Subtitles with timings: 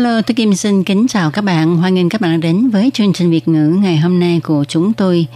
[0.00, 1.76] Hello, tôi Kim xin kính chào các bạn.
[1.76, 4.64] Hoan nghênh các bạn đã đến với chương trình Việt ngữ ngày hôm nay của
[4.68, 5.26] chúng tôi.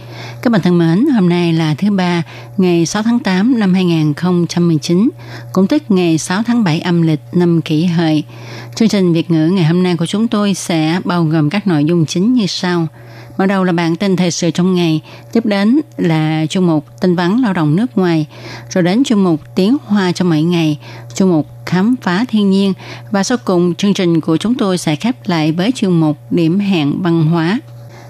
[0.41, 2.23] Các bạn thân mến, hôm nay là thứ ba,
[2.57, 5.09] ngày 6 tháng 8 năm 2019,
[5.53, 8.23] cũng tức ngày 6 tháng 7 âm lịch năm kỷ hợi.
[8.75, 11.85] Chương trình Việt ngữ ngày hôm nay của chúng tôi sẽ bao gồm các nội
[11.85, 12.87] dung chính như sau.
[13.37, 15.01] Mở đầu là bản tin thời sự trong ngày,
[15.33, 18.25] tiếp đến là chương mục tin vắn lao động nước ngoài,
[18.69, 20.77] rồi đến chương mục tiếng hoa trong mỗi ngày,
[21.13, 22.73] chương mục khám phá thiên nhiên.
[23.11, 26.59] Và sau cùng chương trình của chúng tôi sẽ khép lại với chương mục điểm
[26.59, 27.59] hẹn văn hóa.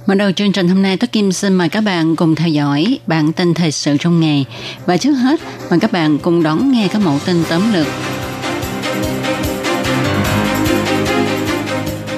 [0.06, 3.00] Mở đầu chương trình hôm nay, Tôi Kim xin mời các bạn cùng theo dõi
[3.08, 4.46] bản tin thời sự trong ngày.
[4.86, 7.88] Và trước hết, mời các bạn cùng đón nghe các mẫu tin tóm lược.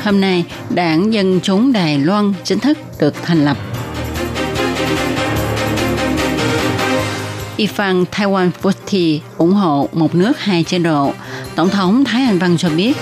[0.07, 3.57] Hôm nay, Đảng Dân Chúng Đài Loan chính thức được thành lập.
[7.57, 11.13] Ifan Taiwan Futhi ủng hộ một nước hai chế độ.
[11.55, 12.97] Tổng thống Thái Anh Văn cho biết,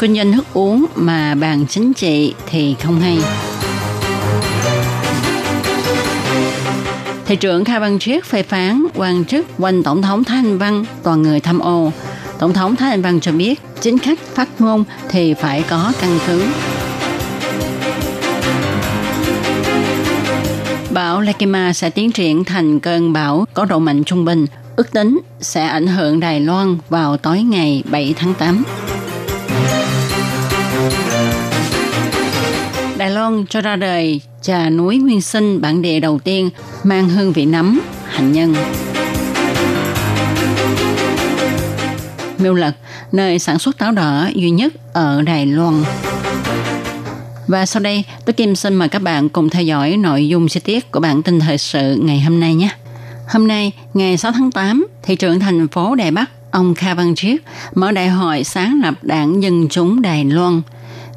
[0.00, 3.18] kinh doanh thức uống mà bàn chính trị thì không hay.
[7.26, 10.84] Thị trưởng Kha Văn Triết phê phán quan chức quanh Tổng thống Thái Anh Văn
[11.02, 11.92] toàn người tham ô.
[12.38, 16.18] Tổng thống Thái Anh Văn cho biết chính khách phát ngôn thì phải có căn
[16.26, 16.44] cứ.
[20.90, 25.20] Bão Lakima sẽ tiến triển thành cơn bão có độ mạnh trung bình, ước tính
[25.40, 28.64] sẽ ảnh hưởng Đài Loan vào tối ngày 7 tháng 8.
[32.96, 36.50] Đài Loan cho ra đời trà núi nguyên sinh bản địa đầu tiên
[36.84, 38.54] mang hương vị nấm, hạnh nhân.
[42.38, 42.72] Miêu Lật,
[43.12, 45.82] nơi sản xuất táo đỏ duy nhất ở Đài Loan.
[47.46, 50.60] Và sau đây, tôi Kim xin mời các bạn cùng theo dõi nội dung chi
[50.60, 52.68] tiết của bản tin thời sự ngày hôm nay nhé.
[53.28, 57.14] Hôm nay, ngày 6 tháng 8, thị trưởng thành phố Đài Bắc, ông Kha Văn
[57.14, 57.40] Triết
[57.74, 60.62] mở đại hội sáng lập đảng Dân Chúng Đài Loan.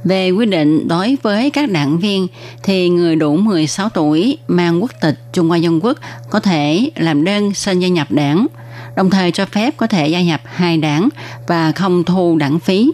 [0.03, 2.27] Về quy định đối với các đảng viên
[2.63, 5.97] thì người đủ 16 tuổi mang quốc tịch Trung Hoa Dân Quốc
[6.29, 8.47] có thể làm đơn xin gia nhập đảng,
[8.95, 11.09] đồng thời cho phép có thể gia nhập hai đảng
[11.47, 12.91] và không thu đảng phí.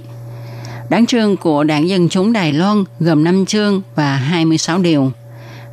[0.89, 5.11] Đảng chương của Đảng Dân Chúng Đài Loan gồm 5 chương và 26 điều.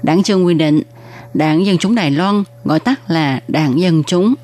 [0.02, 0.82] Đảng chương quy định
[1.34, 4.34] Đảng Dân Chúng Đài Loan gọi tắt là Đảng Dân Chúng,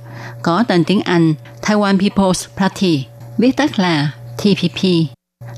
[0.42, 3.04] có tên tiếng Anh Taiwan People's Party,
[3.38, 4.84] viết tắt là TPP.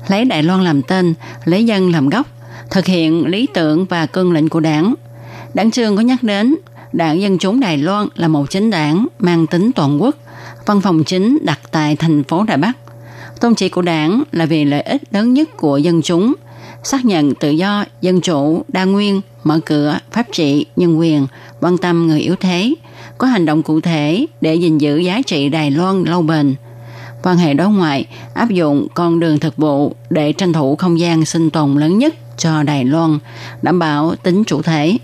[0.07, 1.13] Lấy Đài Loan làm tên,
[1.45, 2.27] lấy dân làm gốc,
[2.71, 4.93] thực hiện lý tưởng và cương lệnh của đảng.
[5.53, 6.55] Đảng chương có nhắc đến
[6.93, 10.15] Đảng Dân Chúng Đài Loan là một chính đảng mang tính toàn quốc,
[10.65, 12.71] văn phòng chính đặt tại thành phố Đài Bắc.
[13.41, 16.33] Tôn chỉ của đảng là vì lợi ích lớn nhất của dân chúng,
[16.83, 21.27] xác nhận tự do, dân chủ, đa nguyên, mở cửa, pháp trị, nhân quyền,
[21.61, 22.73] quan tâm người yếu thế,
[23.17, 26.55] có hành động cụ thể để gìn giữ giá trị Đài Loan lâu bền.
[27.23, 31.25] Quan hệ đối ngoại áp dụng con đường thực vụ để tranh thủ không gian
[31.25, 33.19] sinh tồn lớn nhất cho Đài Loan,
[33.61, 34.97] đảm bảo tính chủ thể.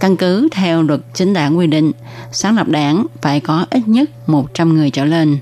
[0.00, 1.92] Căn cứ theo luật chính đảng quy định,
[2.32, 5.38] sáng lập đảng phải có ít nhất 100 người trở lên.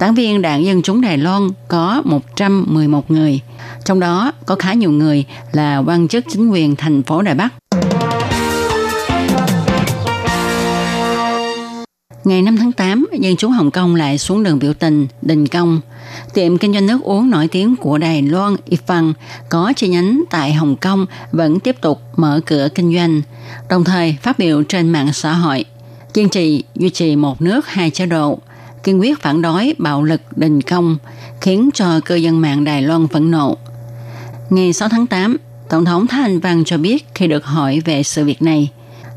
[0.00, 3.40] Đảng viên Đảng Dân Chúng Đài Loan có 111 người,
[3.84, 7.48] trong đó có khá nhiều người là quan chức chính quyền thành phố Đài Bắc.
[12.24, 15.80] Ngày 5 tháng 8, dân chúng Hồng Kông lại xuống đường biểu tình, đình công.
[16.34, 19.12] Tiệm kinh doanh nước uống nổi tiếng của Đài Loan Ifan
[19.48, 23.22] có chi nhánh tại Hồng Kông vẫn tiếp tục mở cửa kinh doanh,
[23.68, 25.64] đồng thời phát biểu trên mạng xã hội
[26.14, 28.38] kiên trì duy trì một nước hai chế độ,
[28.84, 30.96] kiên quyết phản đối bạo lực đình công,
[31.40, 33.56] khiến cho cư dân mạng Đài Loan phẫn nộ.
[34.50, 35.36] Ngày 6 tháng 8,
[35.68, 38.70] Tổng thống Thái Anh Văn cho biết khi được hỏi về sự việc này,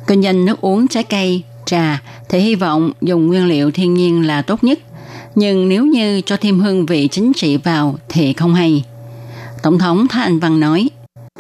[0.07, 1.98] kinh doanh nước uống trái cây, trà
[2.28, 4.78] thì hy vọng dùng nguyên liệu thiên nhiên là tốt nhất,
[5.34, 8.84] nhưng nếu như cho thêm hương vị chính trị vào thì không hay.
[9.62, 10.88] Tổng thống Thái Anh Văn nói,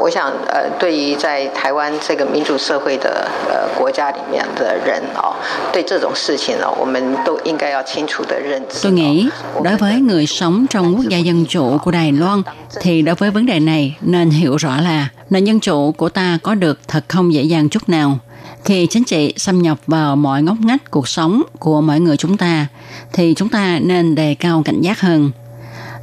[0.00, 5.34] 我想，呃，对于在台湾这个民主社会的呃国家里面的人哦，
[5.72, 8.82] 对这种事情呢，我们都应该要清楚的认知。
[8.82, 9.28] Tôi nghĩ,
[9.64, 12.42] đối với người sống trong quốc gia dân chủ của Đài Loan,
[12.80, 16.38] thì đối với vấn đề này nên hiểu rõ là nền dân chủ của ta
[16.42, 18.18] có được thật không dễ dàng chút nào.
[18.65, 22.37] Khi chính trị xâm nhập vào mọi ngóc ngách cuộc sống của mọi người chúng
[22.37, 22.67] ta,
[23.13, 25.31] thì chúng ta nên đề cao cảnh giác hơn.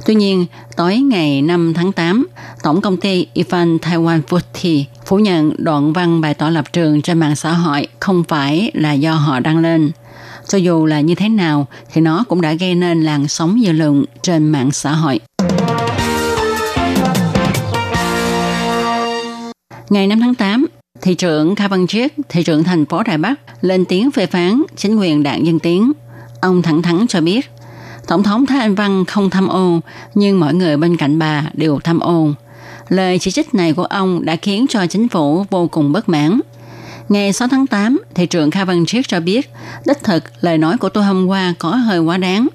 [0.05, 0.45] Tuy nhiên,
[0.77, 2.27] tối ngày 5 tháng 8,
[2.63, 7.19] Tổng công ty Ivan Taiwan Futi phủ nhận đoạn văn bày tỏ lập trường trên
[7.19, 9.91] mạng xã hội không phải là do họ đăng lên.
[10.47, 13.71] Cho dù là như thế nào thì nó cũng đã gây nên làn sóng dư
[13.71, 15.19] luận trên mạng xã hội.
[19.89, 20.67] Ngày 5 tháng 8,
[21.01, 24.63] thị trưởng Kha Văn Chiết, thị trưởng thành phố Đài Bắc, lên tiếng phê phán
[24.75, 25.91] chính quyền đảng Dân Tiến.
[26.41, 27.51] Ông thẳng thắn cho biết,
[28.07, 29.79] Tổng thống Thái Anh Văn không tham ô,
[30.15, 32.29] nhưng mọi người bên cạnh bà đều tham ô.
[32.89, 36.39] Lời chỉ trích này của ông đã khiến cho chính phủ vô cùng bất mãn.
[37.09, 39.49] Ngày 6 tháng 8, thị trưởng Kha Văn Chiết cho biết,
[39.85, 42.47] đích thực lời nói của tôi hôm qua có hơi quá đáng.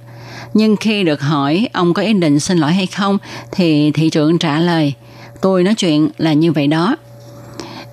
[0.54, 3.18] Nhưng khi được hỏi ông có ý định xin lỗi hay không,
[3.52, 4.94] thì thị trưởng trả lời,
[5.40, 6.96] tôi nói chuyện là như vậy đó.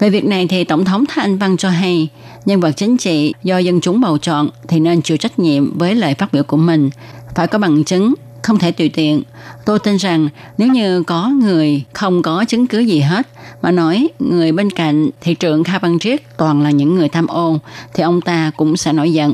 [0.04, 2.10] Về việc này thì Tổng thống Thái Anh Văn cho hay,
[2.46, 5.96] nhân vật chính trị do dân chúng bầu chọn thì nên chịu trách nhiệm với
[5.96, 6.90] lời phát biểu của mình,
[7.36, 9.24] phải có bằng chứng, không thể tùy tiện.
[9.66, 13.28] Tôi tin rằng nếu như có người không có chứng cứ gì hết
[13.62, 17.28] mà nói người bên cạnh thị trưởng Kha Văn Triết toàn là những người tham
[17.28, 17.60] ô
[17.94, 19.34] thì ông ta cũng sẽ nổi giận.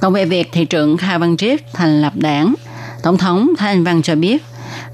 [0.00, 2.54] Còn về việc thị trưởng Kha Văn Triết thành lập đảng,
[3.02, 4.42] Tổng thống Thái Anh Văn cho biết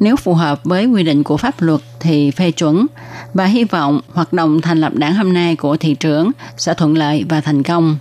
[0.00, 2.86] nếu phù hợp với quy định của pháp luật thì phê chuẩn
[3.34, 6.98] và hy vọng hoạt động thành lập đảng hôm nay của thị trưởng sẽ thuận
[6.98, 7.98] lợi và thành công.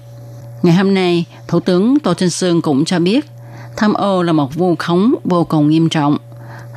[0.63, 3.25] Ngày hôm nay, Thủ tướng Tô Trinh Sương cũng cho biết
[3.77, 6.17] tham ô là một vu khống vô cùng nghiêm trọng.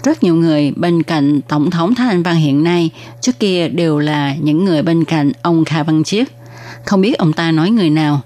[0.03, 2.91] Rất nhiều người bên cạnh Tổng thống Thái Anh Văn hiện nay
[3.21, 6.29] trước kia đều là những người bên cạnh ông Kha Văn Chiết.
[6.85, 8.21] Không biết ông ta nói người nào.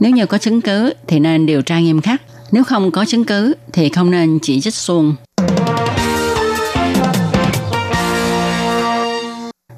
[0.00, 2.22] Nếu như có chứng cứ thì nên điều tra nghiêm khắc.
[2.52, 5.14] Nếu không có chứng cứ thì không nên chỉ trích xuông.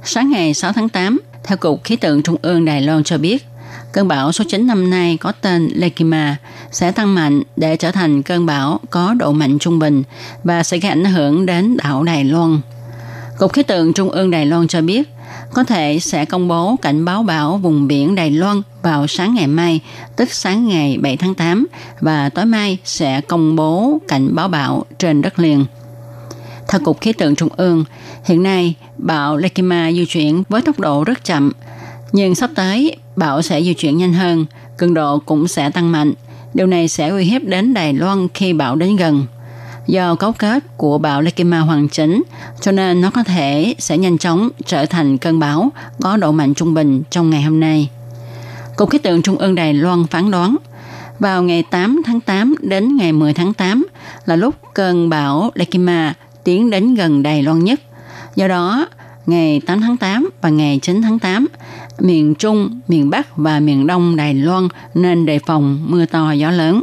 [0.08, 3.47] Sáng ngày 6 tháng 8, theo Cục Khí tượng Trung ương Đài Loan cho biết,
[3.93, 6.37] cơn bão số 9 năm nay có tên Lekima
[6.70, 10.03] sẽ tăng mạnh để trở thành cơn bão có độ mạnh trung bình
[10.44, 12.61] và sẽ gây ảnh hưởng đến đảo Đài Loan.
[13.38, 15.08] Cục Khí tượng Trung ương Đài Loan cho biết,
[15.53, 19.47] có thể sẽ công bố cảnh báo bão vùng biển Đài Loan vào sáng ngày
[19.47, 19.81] mai,
[20.17, 21.67] tức sáng ngày 7 tháng 8,
[22.00, 25.67] và tối mai sẽ công bố cảnh báo bão trên đất liền.
[26.69, 27.85] Theo Cục Khí tượng Trung ương,
[28.25, 31.53] hiện nay bão Lekima di chuyển với tốc độ rất chậm,
[32.13, 34.47] nhưng sắp tới bão sẽ di chuyển nhanh hơn,
[34.77, 36.13] cường độ cũng sẽ tăng mạnh.
[36.55, 39.27] Điều này sẽ uy hiếp đến Đài Loan khi bão đến gần.
[39.87, 42.23] Do cấu kết của bão Lekima hoàn chỉnh,
[42.61, 46.55] cho nên nó có thể sẽ nhanh chóng trở thành cơn bão có độ mạnh
[46.55, 47.91] trung bình trong ngày hôm nay.
[48.77, 50.57] Cục khí tượng Trung ương Đài Loan phán đoán,
[51.19, 53.87] vào ngày 8 tháng 8 đến ngày 10 tháng 8
[54.25, 56.15] là lúc cơn bão Lekima
[56.47, 57.81] tiến đến gần Đài Loan nhất.
[58.37, 58.87] Do đó,
[59.27, 61.47] ngày 8 tháng 8 và ngày 9 tháng 8,
[61.99, 66.51] miền Trung, miền Bắc và miền Đông Đài Loan nên đề phòng mưa to gió
[66.51, 66.83] lớn.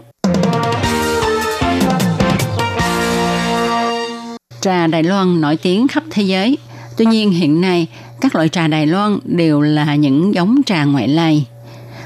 [4.62, 6.58] Trà Đài Loan nổi tiếng khắp thế giới.
[6.98, 7.88] Tuy nhiên hiện nay,
[8.22, 11.46] các loại trà Đài Loan đều là những giống trà ngoại lai.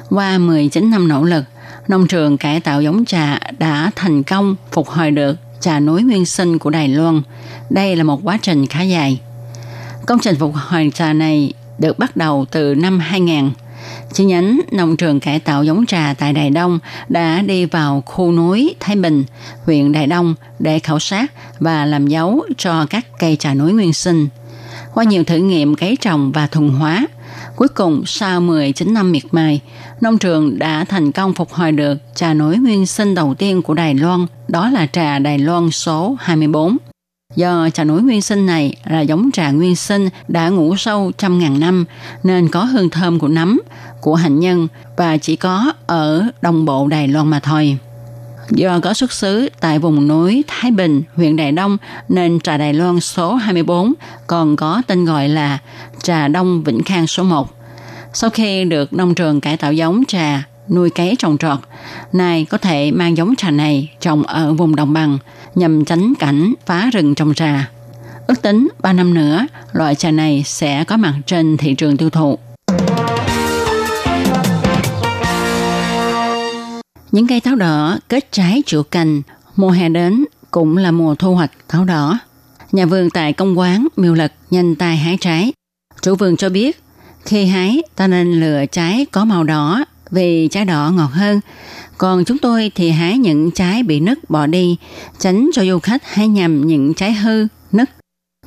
[0.10, 1.44] Qua 19 năm nỗ lực,
[1.88, 6.26] nông trường cải tạo giống trà đã thành công phục hồi được trà núi nguyên
[6.26, 7.22] sinh của Đài Loan.
[7.70, 9.20] Đây là một quá trình khá dài.
[10.06, 13.52] Công trình phục hồi trà này được bắt đầu từ năm 2000.
[14.14, 16.80] Chi nhánh nông trường cải tạo giống trà tại Đài Đông
[17.10, 19.24] đã đi vào khu núi Thái Bình,
[19.66, 23.94] huyện Đài Đông để khảo sát và làm dấu cho các cây trà núi nguyên
[23.94, 24.28] sinh.
[24.94, 27.08] Qua nhiều thử nghiệm cấy trồng và thuần hóa,
[27.58, 29.62] cuối cùng sau 19 năm miệt mài,
[30.02, 33.74] nông trường đã thành công phục hồi được trà nổi nguyên sinh đầu tiên của
[33.74, 36.78] Đài Loan, đó là trà Đài Loan số 24.
[37.36, 41.40] Do trà núi nguyên sinh này là giống trà nguyên sinh đã ngủ sâu trăm
[41.40, 41.86] ngàn năm
[42.24, 43.60] nên có hương thơm của nấm,
[44.02, 47.78] của hạnh nhân và chỉ có ở đồng bộ Đài Loan mà thôi.
[48.52, 51.78] Do có xuất xứ tại vùng núi Thái Bình, huyện Đài Đông
[52.10, 53.94] nên trà Đài Loan số 24
[54.28, 55.58] còn có tên gọi là
[56.04, 57.50] trà Đông Vĩnh Khang số 1.
[58.14, 61.60] Sau khi được nông trường cải tạo giống trà nuôi cấy trồng trọt,
[62.14, 65.18] nay có thể mang giống trà này trồng ở vùng đồng bằng
[65.56, 67.70] nhằm tránh cảnh phá rừng trồng trà.
[68.28, 72.10] Ước tính 3 năm nữa, loại trà này sẽ có mặt trên thị trường tiêu
[72.10, 72.40] thụ.
[77.12, 79.22] Những cây táo đỏ kết trái chịu cành,
[79.56, 82.20] mùa hè đến cũng là mùa thu hoạch táo đỏ.
[82.72, 85.54] Nhà vườn tại công quán miêu lật nhanh tay hái trái.
[86.02, 86.82] Chủ vườn cho biết,
[87.26, 91.40] khi hái ta nên lựa trái có màu đỏ vì trái đỏ ngọt hơn.
[91.98, 94.78] Còn chúng tôi thì hái những trái bị nứt bỏ đi,
[95.20, 97.90] tránh cho du khách hái nhầm những trái hư, nứt.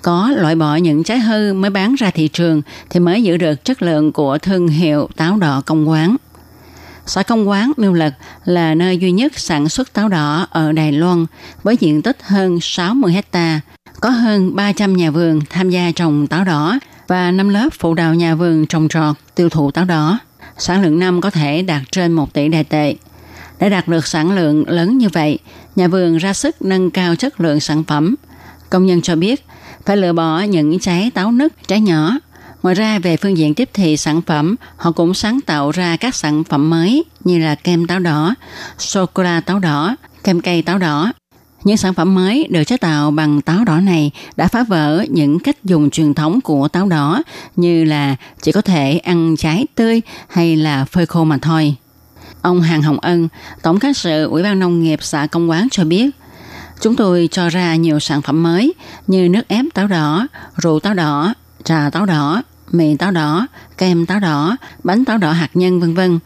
[0.02, 3.64] Có loại bỏ những trái hư mới bán ra thị trường thì mới giữ được
[3.64, 6.16] chất lượng của thương hiệu táo đỏ công quán.
[7.10, 8.12] Xã Công Quán Miêu Lực
[8.44, 11.26] là nơi duy nhất sản xuất táo đỏ ở Đài Loan
[11.62, 13.60] với diện tích hơn 60 hecta,
[14.00, 18.14] có hơn 300 nhà vườn tham gia trồng táo đỏ và 5 lớp phụ đạo
[18.14, 20.18] nhà vườn trồng trọt tiêu thụ táo đỏ.
[20.58, 22.94] Sản lượng năm có thể đạt trên 1 tỷ đài tệ.
[23.58, 25.38] Để đạt được sản lượng lớn như vậy,
[25.76, 28.14] nhà vườn ra sức nâng cao chất lượng sản phẩm.
[28.70, 29.46] Công nhân cho biết
[29.86, 32.18] phải lựa bỏ những trái táo nứt, trái nhỏ.
[32.62, 36.14] Ngoài ra về phương diện tiếp thị sản phẩm, họ cũng sáng tạo ra các
[36.14, 38.34] sản phẩm mới như là kem táo đỏ,
[38.78, 41.12] sô-cô-la táo đỏ, kem cây táo đỏ.
[41.64, 45.38] Những sản phẩm mới được chế tạo bằng táo đỏ này đã phá vỡ những
[45.40, 47.22] cách dùng truyền thống của táo đỏ
[47.56, 51.74] như là chỉ có thể ăn trái tươi hay là phơi khô mà thôi.
[52.42, 53.28] Ông Hàng Hồng Ân,
[53.62, 56.10] Tổng cán sự Ủy ban Nông nghiệp xã Công Quán cho biết,
[56.80, 58.72] chúng tôi cho ra nhiều sản phẩm mới
[59.06, 60.26] như nước ép táo đỏ,
[60.56, 63.46] rượu táo đỏ, trà táo đỏ, mì táo đỏ,
[63.78, 66.18] kem táo đỏ, bánh táo đỏ hạt nhân vân vân.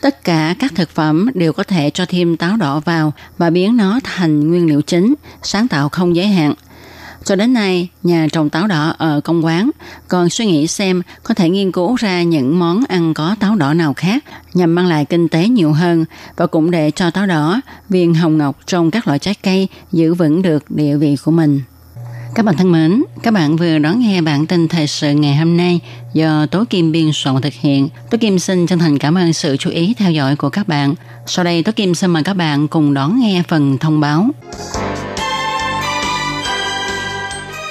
[0.00, 3.76] Tất cả các thực phẩm đều có thể cho thêm táo đỏ vào và biến
[3.76, 6.54] nó thành nguyên liệu chính, sáng tạo không giới hạn–
[7.24, 9.70] cho đến nay, nhà trồng táo đỏ ở công quán
[10.08, 13.74] còn suy nghĩ xem có thể nghiên cứu ra những món ăn có táo đỏ
[13.74, 16.04] nào khác nhằm mang lại kinh tế nhiều hơn
[16.36, 20.14] và cũng để cho táo đỏ, viên hồng ngọc trong các loại trái cây giữ
[20.14, 21.60] vững được địa vị của mình.
[22.34, 25.56] Các bạn thân mến, các bạn vừa đón nghe bản tin thời sự ngày hôm
[25.56, 25.80] nay
[26.12, 27.88] do Tố Kim biên soạn thực hiện.
[28.10, 30.94] Tố Kim xin chân thành cảm ơn sự chú ý theo dõi của các bạn.
[31.26, 34.28] Sau đây Tố Kim xin mời các bạn cùng đón nghe phần thông báo.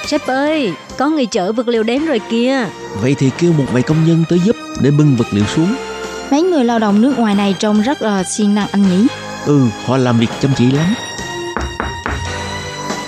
[0.06, 2.66] Sếp ơi, có người chở vật liệu đến rồi kìa.
[3.00, 5.74] Vậy thì kêu một vài công nhân tới giúp để bưng vật liệu xuống.
[6.30, 9.06] Mấy người lao động nước ngoài này trông rất là siêng năng anh nhỉ?
[9.46, 10.94] Ừ, họ làm việc chăm chỉ lắm.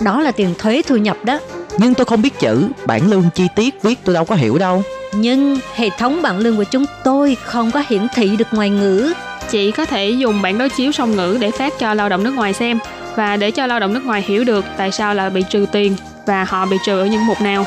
[0.00, 1.38] đó là tiền thuế thu nhập đó.
[1.78, 4.82] Nhưng tôi không biết chữ bản lương chi tiết viết tôi đâu có hiểu đâu.
[5.12, 9.12] Nhưng hệ thống bảng lương của chúng tôi không có hiển thị được ngoài ngữ.
[9.50, 12.34] Chị có thể dùng bản đối chiếu song ngữ để phát cho lao động nước
[12.34, 12.78] ngoài xem
[13.16, 15.96] và để cho lao động nước ngoài hiểu được tại sao là bị trừ tiền
[16.26, 17.64] và họ bị trừ ở những mục nào.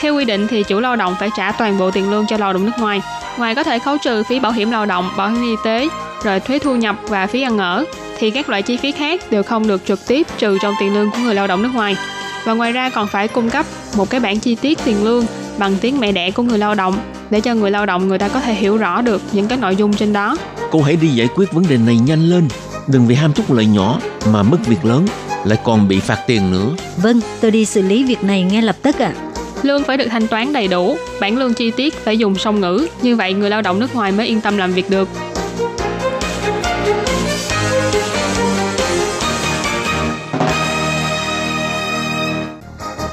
[0.00, 2.52] Theo quy định thì chủ lao động phải trả toàn bộ tiền lương cho lao
[2.52, 3.02] động nước ngoài.
[3.36, 5.88] Ngoài có thể khấu trừ phí bảo hiểm lao động, bảo hiểm y tế,
[6.22, 7.84] rồi thuế thu nhập và phí ăn ở,
[8.18, 11.10] thì các loại chi phí khác đều không được trực tiếp trừ trong tiền lương
[11.10, 11.96] của người lao động nước ngoài.
[12.44, 15.26] Và ngoài ra còn phải cung cấp một cái bản chi tiết tiền lương
[15.58, 16.96] bằng tiếng mẹ đẻ của người lao động
[17.30, 19.76] để cho người lao động người ta có thể hiểu rõ được những cái nội
[19.76, 20.36] dung trên đó.
[20.70, 22.48] Cô hãy đi giải quyết vấn đề này nhanh lên,
[22.86, 24.00] đừng vì ham chút lợi nhỏ
[24.32, 25.06] mà mất việc lớn
[25.44, 26.68] lại còn bị phạt tiền nữa.
[27.02, 29.12] Vâng, tôi đi xử lý việc này ngay lập tức ạ.
[29.16, 29.22] À.
[29.62, 32.86] Lương phải được thanh toán đầy đủ, bản lương chi tiết phải dùng song ngữ,
[33.02, 35.08] như vậy người lao động nước ngoài mới yên tâm làm việc được.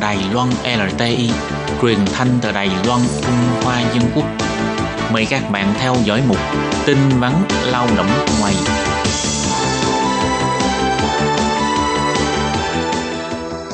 [0.00, 1.30] Đài Loan LTI,
[1.82, 4.24] truyền thanh từ Đài Loan, Trung Hoa Dân Quốc.
[5.12, 6.36] Mời các bạn theo dõi mục
[6.86, 7.32] tin vắn
[7.72, 8.06] lao động
[8.40, 8.54] ngoài.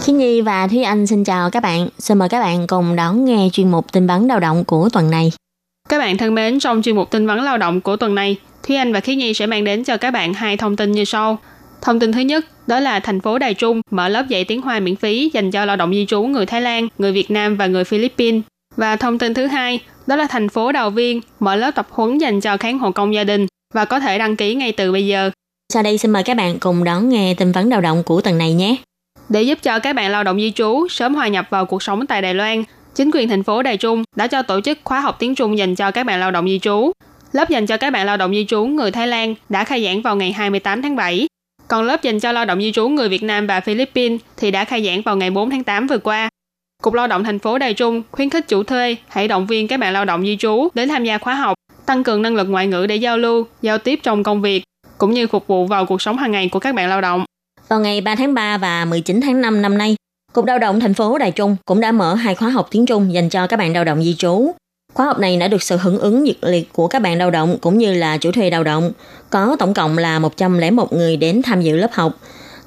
[0.03, 1.89] Khi Nhi và Thúy Anh xin chào các bạn.
[1.99, 5.11] Xin mời các bạn cùng đón nghe chuyên mục tin vắn lao động của tuần
[5.11, 5.33] này.
[5.89, 8.77] Các bạn thân mến, trong chuyên mục tin vắn lao động của tuần này, Thúy
[8.77, 11.39] Anh và Khí Nhi sẽ mang đến cho các bạn hai thông tin như sau.
[11.83, 14.81] Thông tin thứ nhất, đó là thành phố Đài Trung mở lớp dạy tiếng Hoa
[14.81, 17.67] miễn phí dành cho lao động di trú người Thái Lan, người Việt Nam và
[17.67, 18.43] người Philippines.
[18.77, 22.19] Và thông tin thứ hai, đó là thành phố Đào Viên mở lớp tập huấn
[22.19, 25.07] dành cho kháng hộ công gia đình và có thể đăng ký ngay từ bây
[25.07, 25.31] giờ.
[25.73, 28.39] Sau đây xin mời các bạn cùng đón nghe tin vắn lao động của tuần
[28.39, 28.77] này nhé.
[29.29, 32.07] Để giúp cho các bạn lao động di trú sớm hòa nhập vào cuộc sống
[32.07, 35.17] tại Đài Loan, chính quyền thành phố Đài Trung đã cho tổ chức khóa học
[35.19, 36.93] tiếng Trung dành cho các bạn lao động di trú.
[37.33, 40.03] Lớp dành cho các bạn lao động di trú người Thái Lan đã khai giảng
[40.03, 41.27] vào ngày 28 tháng 7.
[41.73, 44.65] Còn lớp dành cho lao động di trú người Việt Nam và Philippines thì đã
[44.65, 46.29] khai giảng vào ngày 4 tháng 8 vừa qua.
[46.83, 49.81] Cục Lao động thành phố Đài Trung khuyến khích chủ thuê hãy động viên các
[49.81, 51.55] bạn lao động di trú đến tham gia khóa học,
[51.87, 54.65] tăng cường năng lực ngoại ngữ để giao lưu, giao tiếp trong công việc,
[54.99, 57.25] cũng như phục vụ vào cuộc sống hàng ngày của các bạn lao động.
[57.69, 59.97] Vào ngày 3 tháng 3 và 19 tháng 5 năm nay,
[60.33, 63.15] Cục Lao động thành phố Đài Trung cũng đã mở hai khóa học tiếng Trung
[63.15, 64.53] dành cho các bạn lao động di trú.
[64.95, 67.59] Khóa học này đã được sự hưởng ứng nhiệt liệt của các bạn lao động
[67.61, 68.93] cũng như là chủ thuê lao động.
[69.31, 72.13] Có tổng cộng là 101 người đến tham dự lớp học.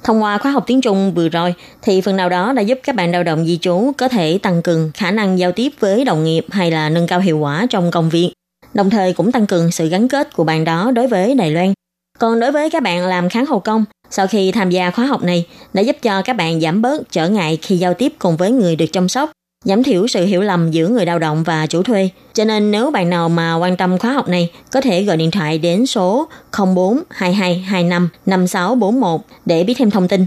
[0.02, 2.96] Thông qua khóa học tiếng Trung vừa rồi thì phần nào đó đã giúp các
[2.96, 6.24] bạn lao động di trú có thể tăng cường khả năng giao tiếp với đồng
[6.24, 8.32] nghiệp hay là nâng cao hiệu quả trong công việc.
[8.74, 11.72] Đồng thời cũng tăng cường sự gắn kết của bạn đó đối với Đài Loan.
[12.18, 15.22] Còn đối với các bạn làm kháng hậu công, sau khi tham gia khóa học
[15.22, 18.50] này đã giúp cho các bạn giảm bớt trở ngại khi giao tiếp cùng với
[18.50, 19.30] người được chăm sóc,
[19.66, 22.08] giảm thiểu sự hiểu lầm giữa người lao động và chủ thuê.
[22.34, 25.30] Cho nên nếu bạn nào mà quan tâm khóa học này, có thể gọi điện
[25.30, 26.28] thoại đến số
[26.74, 30.26] 04 2225 5641 để biết thêm thông tin.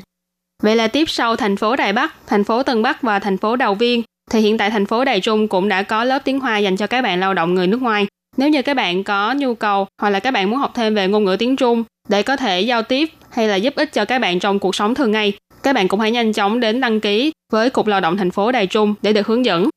[0.64, 3.56] Vậy là tiếp sau thành phố Đài Bắc, thành phố Tân Bắc và thành phố
[3.56, 6.58] đầu Viên, thì hiện tại thành phố Đài Trung cũng đã có lớp tiếng Hoa
[6.58, 8.08] dành cho các bạn lao động người nước ngoài.
[8.38, 11.08] Nếu như các bạn có nhu cầu hoặc là các bạn muốn học thêm về
[11.08, 14.20] ngôn ngữ tiếng Trung để có thể giao tiếp hay là giúp ích cho các
[14.20, 17.32] bạn trong cuộc sống thường ngày, các bạn cũng hãy nhanh chóng đến đăng ký
[17.52, 19.70] với Cục Lao động thành phố Đài Trung để được hướng dẫn.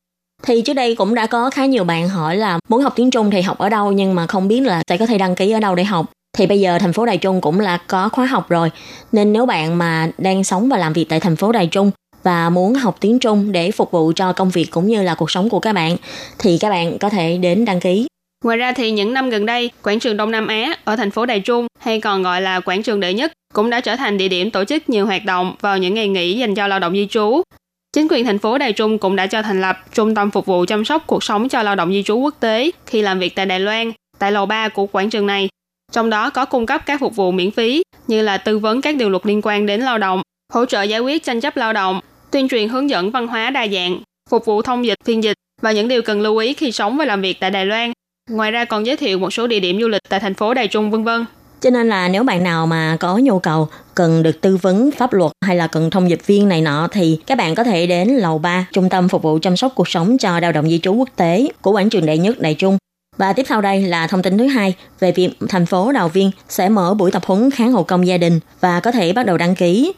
[0.43, 3.31] Thì trước đây cũng đã có khá nhiều bạn hỏi là muốn học tiếng Trung
[3.31, 5.61] thì học ở đâu nhưng mà không biết là sẽ có thể đăng ký ở
[5.61, 6.07] đâu để học.
[6.39, 8.71] Thì bây giờ thành phố Đài Trung cũng là có khóa học rồi.
[9.13, 11.91] Nên nếu bạn mà đang sống và làm việc tại thành phố Đài Trung
[12.23, 15.31] và muốn học tiếng Trung để phục vụ cho công việc cũng như là cuộc
[15.31, 15.97] sống của các bạn
[16.39, 18.07] thì các bạn có thể đến đăng ký.
[18.45, 21.27] Ngoài ra thì những năm gần đây, quảng trường Đông Nam Á ở thành phố
[21.27, 24.29] Đài Trung hay còn gọi là quảng trường đệ nhất cũng đã trở thành địa
[24.29, 27.07] điểm tổ chức nhiều hoạt động vào những ngày nghỉ dành cho lao động di
[27.07, 27.43] trú.
[27.93, 30.65] Chính quyền thành phố Đài Trung cũng đã cho thành lập trung tâm phục vụ
[30.65, 33.47] chăm sóc cuộc sống cho lao động di trú quốc tế khi làm việc tại
[33.47, 35.49] Đài Loan, tại lầu 3 của quảng trường này.
[35.93, 38.97] Trong đó có cung cấp các phục vụ miễn phí như là tư vấn các
[38.97, 42.01] điều luật liên quan đến lao động, hỗ trợ giải quyết tranh chấp lao động,
[42.31, 45.73] tuyên truyền hướng dẫn văn hóa đa dạng, phục vụ thông dịch, phiên dịch và
[45.73, 47.93] những điều cần lưu ý khi sống và làm việc tại Đài Loan.
[48.31, 50.69] Ngoài ra còn giới thiệu một số địa điểm du lịch tại thành phố Đài
[50.69, 51.25] Trung vân vân.
[51.63, 55.13] Cho nên là nếu bạn nào mà có nhu cầu cần được tư vấn pháp
[55.13, 58.09] luật hay là cần thông dịch viên này nọ thì các bạn có thể đến
[58.09, 60.95] lầu 3 Trung tâm phục vụ chăm sóc cuộc sống cho lao động di trú
[60.95, 62.79] quốc tế của quảng trường đại nhất Đại Trung.
[63.17, 66.31] Và tiếp sau đây là thông tin thứ hai về việc thành phố Đào Viên
[66.49, 69.39] sẽ mở buổi tập huấn kháng hậu công gia đình và có thể bắt đầu
[69.39, 69.93] đăng ký.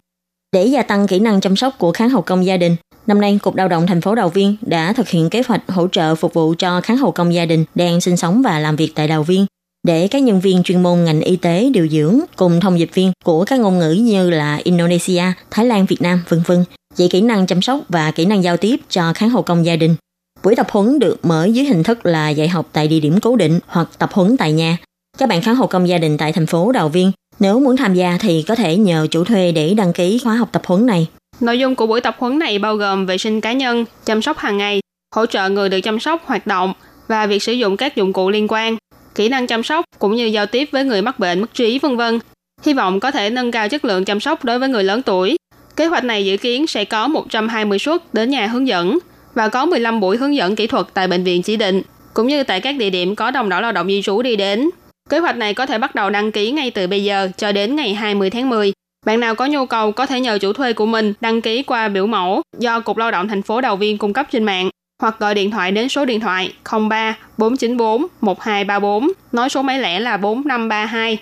[0.53, 3.39] Để gia tăng kỹ năng chăm sóc của kháng hậu công gia đình, năm nay
[3.43, 6.35] Cục Lao động thành phố Đào Viên đã thực hiện kế hoạch hỗ trợ phục
[6.35, 9.23] vụ cho kháng hậu công gia đình đang sinh sống và làm việc tại Đào
[9.23, 9.47] Viên
[9.85, 13.13] để các nhân viên chuyên môn ngành y tế điều dưỡng cùng thông dịch viên
[13.25, 17.21] của các ngôn ngữ như là Indonesia, Thái Lan, Việt Nam, vân vân dạy kỹ
[17.21, 19.97] năng chăm sóc và kỹ năng giao tiếp cho kháng hộ công gia đình.
[20.43, 23.37] Buổi tập huấn được mở dưới hình thức là dạy học tại địa điểm cố
[23.37, 24.77] định hoặc tập huấn tại nhà.
[25.19, 27.95] Các bạn kháng hộ công gia đình tại thành phố Đào Viên nếu muốn tham
[27.95, 31.07] gia thì có thể nhờ chủ thuê để đăng ký khóa học tập huấn này.
[31.41, 34.39] Nội dung của buổi tập huấn này bao gồm vệ sinh cá nhân, chăm sóc
[34.39, 34.81] hàng ngày,
[35.15, 36.73] hỗ trợ người được chăm sóc hoạt động
[37.09, 38.77] và việc sử dụng các dụng cụ liên quan,
[39.15, 41.97] kỹ năng chăm sóc cũng như giao tiếp với người mắc bệnh mất trí vân
[41.97, 42.19] vân.
[42.63, 45.37] Hy vọng có thể nâng cao chất lượng chăm sóc đối với người lớn tuổi.
[45.77, 48.99] Kế hoạch này dự kiến sẽ có 120 suất đến nhà hướng dẫn
[49.35, 51.83] và có 15 buổi hướng dẫn kỹ thuật tại bệnh viện chỉ định,
[52.15, 54.71] cũng như tại các địa điểm có đồng đảo lao động di trú đi đến.
[55.11, 57.77] Kế hoạch này có thể bắt đầu đăng ký ngay từ bây giờ cho đến
[57.77, 58.73] ngày 20 tháng 10.
[59.07, 61.89] Bạn nào có nhu cầu có thể nhờ chủ thuê của mình đăng ký qua
[61.89, 64.71] biểu mẫu do Cục Lao động thành phố đầu Viên cung cấp trên mạng
[65.03, 66.55] hoặc gọi điện thoại đến số điện thoại
[66.91, 71.19] 03 494 1234, nói số máy lẻ là 4532.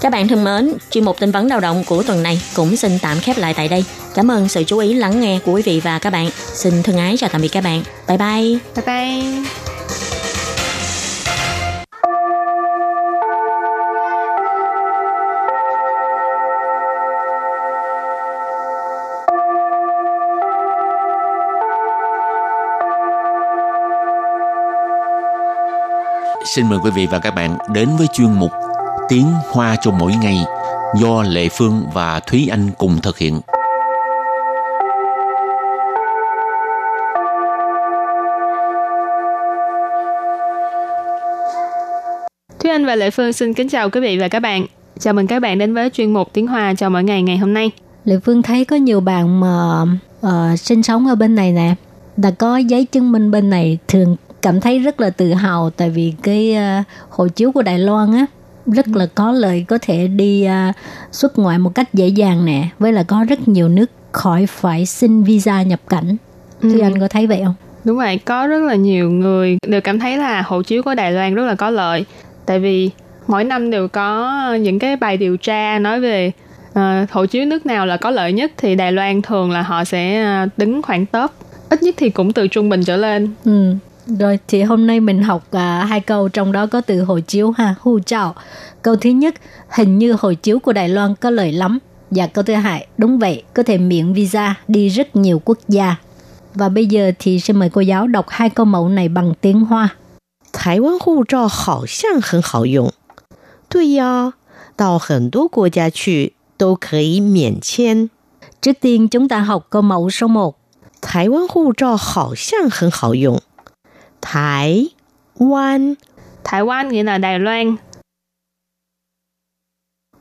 [0.00, 2.92] Các bạn thân mến, chuyên mục tin vấn lao động của tuần này cũng xin
[3.02, 3.84] tạm khép lại tại đây.
[4.14, 6.30] Cảm ơn sự chú ý lắng nghe của quý vị và các bạn.
[6.54, 7.82] Xin thân ái chào tạm biệt các bạn.
[8.08, 8.58] Bye bye.
[8.76, 9.75] Bye bye.
[26.54, 28.50] Xin mời quý vị và các bạn đến với chuyên mục
[29.08, 30.36] Tiếng Hoa cho mỗi ngày
[31.00, 33.40] do Lệ Phương và Thúy Anh cùng thực hiện.
[42.60, 44.66] Thúy Anh và Lệ Phương xin kính chào quý vị và các bạn.
[44.98, 47.54] Chào mừng các bạn đến với chuyên mục Tiếng Hoa cho mỗi ngày ngày hôm
[47.54, 47.70] nay.
[48.04, 49.82] Lệ Phương thấy có nhiều bạn mà
[50.26, 51.74] uh, sinh sống ở bên này nè,
[52.16, 55.90] đã có giấy chứng minh bên này thường cảm thấy rất là tự hào tại
[55.90, 58.26] vì cái uh, hộ chiếu của Đài Loan á
[58.66, 60.74] rất là có lợi có thể đi uh,
[61.12, 64.86] xuất ngoại một cách dễ dàng nè với là có rất nhiều nước khỏi phải
[64.86, 66.16] xin visa nhập cảnh.
[66.62, 66.70] Ừ.
[66.72, 67.54] thì anh có thấy vậy không?
[67.84, 71.12] Đúng vậy có rất là nhiều người đều cảm thấy là hộ chiếu của Đài
[71.12, 72.04] Loan rất là có lợi.
[72.46, 72.90] Tại vì
[73.26, 76.32] mỗi năm đều có những cái bài điều tra nói về
[76.70, 79.84] uh, hộ chiếu nước nào là có lợi nhất thì Đài Loan thường là họ
[79.84, 80.24] sẽ
[80.56, 81.30] đứng khoảng top.
[81.70, 83.30] Ít nhất thì cũng từ trung bình trở lên.
[83.44, 83.74] Ừ
[84.19, 87.51] rồi thì hôm nay mình học à, hai câu trong đó có từ hộ chiếu
[87.51, 88.35] ha, hu chào.
[88.81, 89.35] Câu thứ nhất,
[89.69, 91.79] hình như hộ chiếu của Đài Loan có lợi lắm.
[92.09, 95.95] Và câu thứ hai, đúng vậy, có thể miễn visa đi rất nhiều quốc gia.
[96.53, 99.65] Và bây giờ thì xin mời cô giáo đọc hai câu mẫu này bằng tiếng
[99.65, 99.89] Hoa.
[100.53, 102.91] 台湾护照好像很好用。
[103.69, 104.33] 对呀，
[104.75, 108.09] 到很多国家去都可以免签。
[108.61, 110.55] Trước tiên chúng ta học câu mẫu số 1.
[111.01, 113.41] 台湾护照好像很好用。
[114.28, 114.88] Thái
[115.34, 115.94] 湾
[116.44, 117.76] Thái 湾 nghĩa là Đài Loan.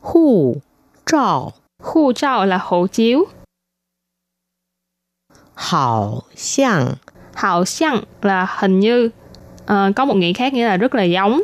[0.02, 0.56] Hù
[1.06, 1.52] Trào
[1.84, 3.26] Hù trào là hộ chiếu.
[5.56, 6.94] Hảo xiang.
[7.34, 9.10] Hảo xiang là hình như
[9.66, 11.42] à, Có một nghĩa khác nghĩa là rất là giống.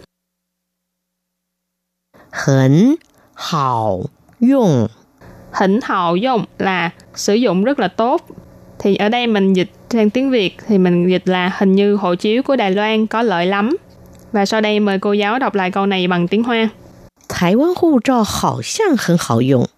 [2.45, 2.95] Hỉnh
[3.35, 4.03] hảo
[4.39, 4.87] dùng
[5.53, 8.27] Hỉnh hảo dùng là sử dụng rất là tốt.
[8.79, 12.14] Thì ở đây mình dịch sang tiếng Việt thì mình dịch là hình như hộ
[12.14, 13.76] chiếu của Đài Loan có lợi lắm.
[14.32, 16.68] Và sau đây mời cô giáo đọc lại câu này bằng tiếng Hoa.
[17.28, 19.68] 台湾护照好像很好用。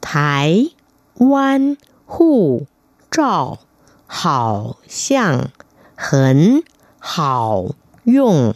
[0.00, 0.70] 台
[1.14, 1.76] 湾
[2.06, 2.66] 护
[3.10, 3.58] 照
[4.06, 5.50] 好像
[5.96, 6.62] 很
[6.98, 7.66] 好
[8.04, 8.54] 用。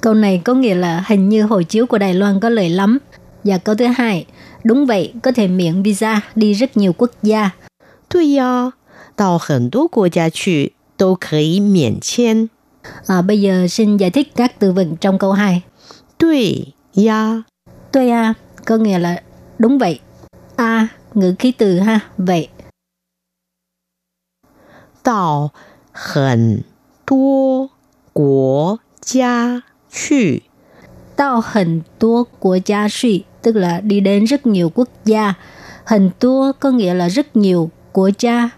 [0.00, 2.98] Câu này có nghĩa là hình như hộ chiếu của Đài Loan có lợi lắm.
[3.44, 4.26] Và câu thứ hai,
[4.64, 7.50] đúng vậy, có thể miễn visa đi rất nhiều quốc gia.
[8.12, 8.70] 对呀，
[9.16, 12.48] 到很多国家去都可以免签。
[13.06, 15.62] À, bây giờ xin giải thích các từ vựng trong câu 2.
[16.18, 17.44] 对呀，
[17.92, 19.22] Tôi à, có nghĩa là
[19.58, 20.00] đúng vậy.
[20.56, 22.48] A, ngữ khí từ ha, vậy.
[25.02, 25.50] 到
[25.92, 26.62] 很
[27.04, 27.70] 多
[28.12, 30.42] 国家去
[31.16, 35.34] Tao hình tua của gia suy, tức là đi đến rất nhiều quốc gia.
[35.86, 38.50] Hình tua có nghĩa là rất nhiều của cha,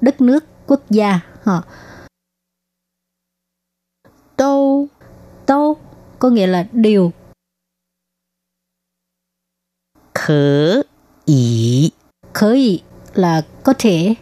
[0.00, 1.20] đất nước, quốc gia.
[1.42, 1.64] họ
[4.36, 4.86] Tô,
[5.46, 5.76] tô
[6.18, 7.12] có nghĩa là điều.
[10.14, 10.82] Khở
[11.24, 11.90] ý.
[12.32, 12.82] Khở ý
[13.14, 14.14] là có thể.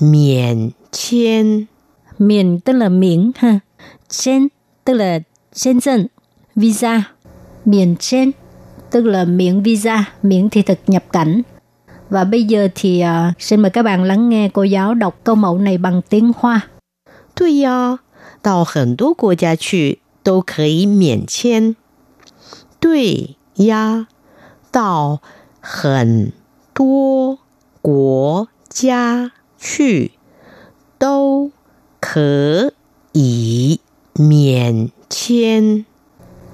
[0.00, 1.66] Miễn chiên.
[2.18, 3.60] Miễn tức là miễn ha.
[4.08, 4.48] Chiên
[4.84, 5.18] tức là
[5.52, 6.06] trên dân,
[6.54, 7.14] visa.
[7.64, 8.30] Miễn chiên
[8.90, 11.42] tức là miễn visa, miễn thị thực nhập cảnh.
[12.11, 15.35] Và bây giờ thì uh, xin mời các bạn lắng nghe cô giáo đọc câu
[15.35, 16.61] mẫu này bằng tiếng Hoa.
[17.35, 17.99] 对呀，
[18.41, 21.75] 到很多国家去都可以免签。
[22.79, 24.07] 对呀，
[24.71, 25.19] 到
[25.59, 26.31] 很
[26.73, 27.39] 多
[27.81, 30.11] 国家去
[30.97, 31.51] 都
[31.99, 32.71] 可
[33.13, 33.79] 以
[34.13, 35.85] 免签。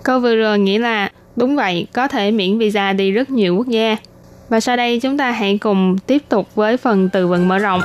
[0.04, 3.68] Câu vừa rồi nghĩa là đúng vậy, có thể miễn visa đi rất nhiều quốc
[3.68, 3.98] gia.
[4.50, 7.82] Và sau đây chúng ta hãy cùng tiếp tục với phần từ vựng mở rộng.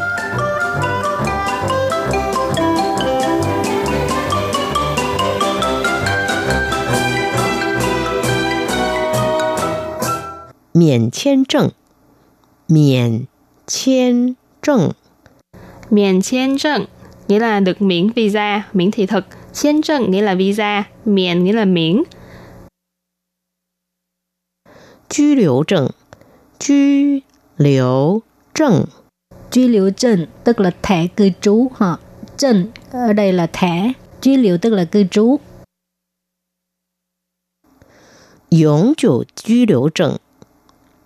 [10.74, 11.70] 免签证，
[12.68, 13.26] 免
[13.66, 14.92] 签证，
[15.90, 16.87] Miễn签证
[17.28, 22.02] nghĩa là được miễn visa, miễn thị thực.签证 nghĩa là visa, miễn nghĩa là miễn.
[25.08, 25.90] 居留证，
[26.62, 27.22] 居
[27.56, 28.22] 留
[28.54, 28.84] 证，
[29.50, 31.96] Truy liệu证tức là thẻ cư trú ha.
[32.37, 33.92] Trần ở đây là thẻ.
[34.20, 35.38] Truy liệu tức là cư trú.
[38.50, 40.18] 永久居留证，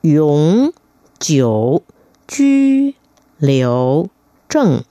[0.02, 0.72] 永
[1.18, 1.82] 久
[2.28, 2.94] 居
[3.38, 4.08] 留
[4.48, 4.82] 证。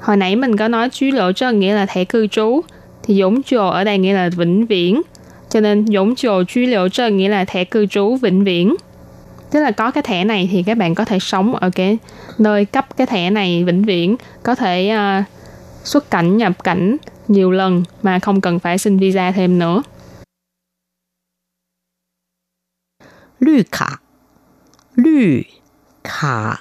[0.00, 2.60] Hồi nãy mình có nói chú lộ trân nghĩa là thẻ cư trú,
[3.02, 5.02] thì dũng trồ ở đây nghĩa là vĩnh viễn.
[5.48, 8.74] Cho nên dũng trồ chú lộ trân nghĩa là thẻ cư trú vĩnh viễn.
[9.51, 11.97] tức là có cái thẻ này thì các bạn có thể sống ở cái
[12.37, 15.25] nơi cấp cái thẻ này vĩnh viễn có thể uh,
[15.83, 19.83] xuất cảnh nhập cảnh nhiều lần mà không cần phải xin visa thêm nữa.
[23.39, 23.87] Lư khả.
[24.95, 25.41] Lư
[26.03, 26.53] khả.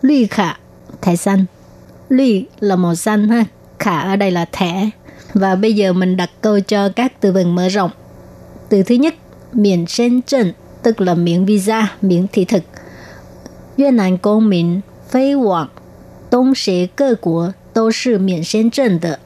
[0.00, 0.56] Lư khả.
[1.02, 1.44] Thẻ xanh.
[2.08, 3.44] Lư là màu xanh ha.
[3.78, 4.90] Khả ở đây là thẻ.
[5.34, 7.90] Và bây giờ mình đặt câu cho các từ vựng mở rộng.
[8.68, 9.14] Từ thứ nhất
[9.52, 10.52] Miền sen trần
[10.83, 12.63] tức là miễn visa, miễn thị thực.
[13.77, 15.69] Việt Nam công民飞往
[16.29, 19.19] 东协各国都是免签证的。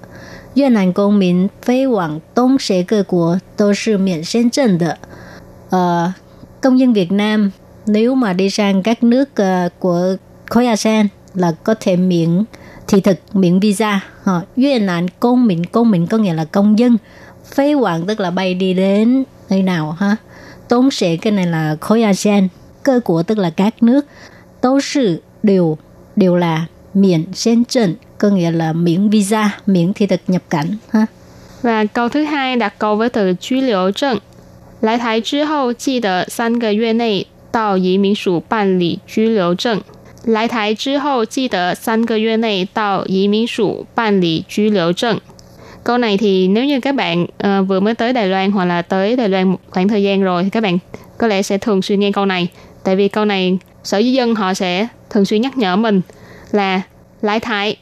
[0.55, 4.97] 越南公民飞往东协各国都是免签证的。
[5.69, 6.11] Ờ,
[6.61, 7.51] công dân Việt Nam
[7.85, 10.15] nếu mà đi sang các nước ờ, của
[10.49, 12.43] khối ASEAN là có thể miễn
[12.87, 16.97] thị thực miễn visa họ Việt Nam công民công民có nghĩa là công dân
[17.55, 20.15] phế hoàng tức là bay đi đến nơi nào ha
[20.67, 22.47] tốn sẽ cái này là khối ASEAN
[22.83, 24.05] cơ của tức là các nước
[24.61, 25.77] tố sự đều
[26.15, 30.67] đều là miễn sen trần có nghĩa là miễn visa miễn thị thực nhập cảnh
[30.89, 31.05] ha
[31.61, 34.19] Và câu thứ hai đặt câu với từ居留证。
[34.81, 39.81] 来台之后，记得三个月内到移民署办理居留证。
[40.23, 45.19] 来台之后，记得三个月内到移民署办理居留证。
[45.84, 48.82] câu này thì nếu như các bạn uh, vừa mới tới Đài Loan hoặc là
[48.82, 50.78] tới Đài Loan một khoảng thời gian rồi thì các bạn
[51.18, 52.48] có lẽ sẽ thường xuyên nghe câu này.
[52.84, 56.00] Tại vì câu này sở di dân họ sẽ thường xuyên nhắc nhở mình
[56.50, 56.82] là
[57.22, 57.76] lãi thải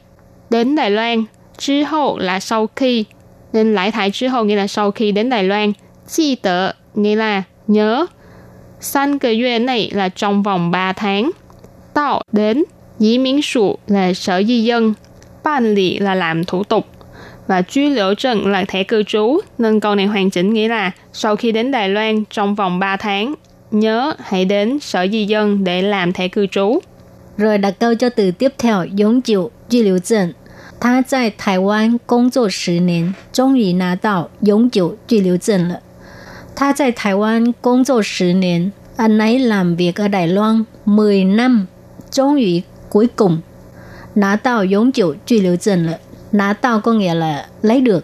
[0.51, 1.25] đến Đài Loan
[1.59, 3.05] chứ hậu là sau khi.
[3.53, 5.73] Nên lãi thải chứ hậu nghĩa là sau khi đến Đài Loan.
[6.09, 8.07] Chi tờ nghĩa là nhớ.
[8.81, 11.31] San cơ duyên này là trong vòng 3 tháng.
[11.95, 12.65] Tạo đến
[12.99, 14.95] dĩ miễn sụ là sở di dân.
[15.45, 16.87] Ban lý là làm thủ tục
[17.48, 20.92] và truy liễu trần là thẻ cư trú, nên câu này hoàn chỉnh nghĩa là
[21.14, 23.36] sau khi đến Đài Loan trong vòng 3 tháng,
[23.72, 26.80] nhớ hãy đến sở di dân để làm thẻ cư trú.
[27.38, 30.34] Rồi đặt câu cho từ tiếp theo,永久居留证。
[30.80, 35.82] 他在台湾工作十年，终于拿到永久居留证了。
[36.56, 41.68] 他在台湾工作十年, anh ấy làm việc ở Đài Loan 10 năm,
[42.12, 43.42] 终于 cuối cùng
[44.14, 46.00] 拿到永久居留证了。
[46.32, 48.04] 拿到 có nghĩa là lấy được.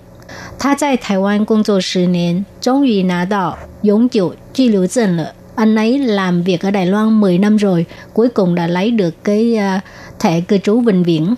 [0.57, 5.33] 他在台湾工作十年，终于拿到永久居留证了。
[5.55, 9.55] Anh ấy làm việc ở Đài Loan 10 năm rồi, cuối cùng đã lấy được cái
[9.55, 9.81] à,
[10.19, 11.35] thẻ cư trú vĩnh viễn.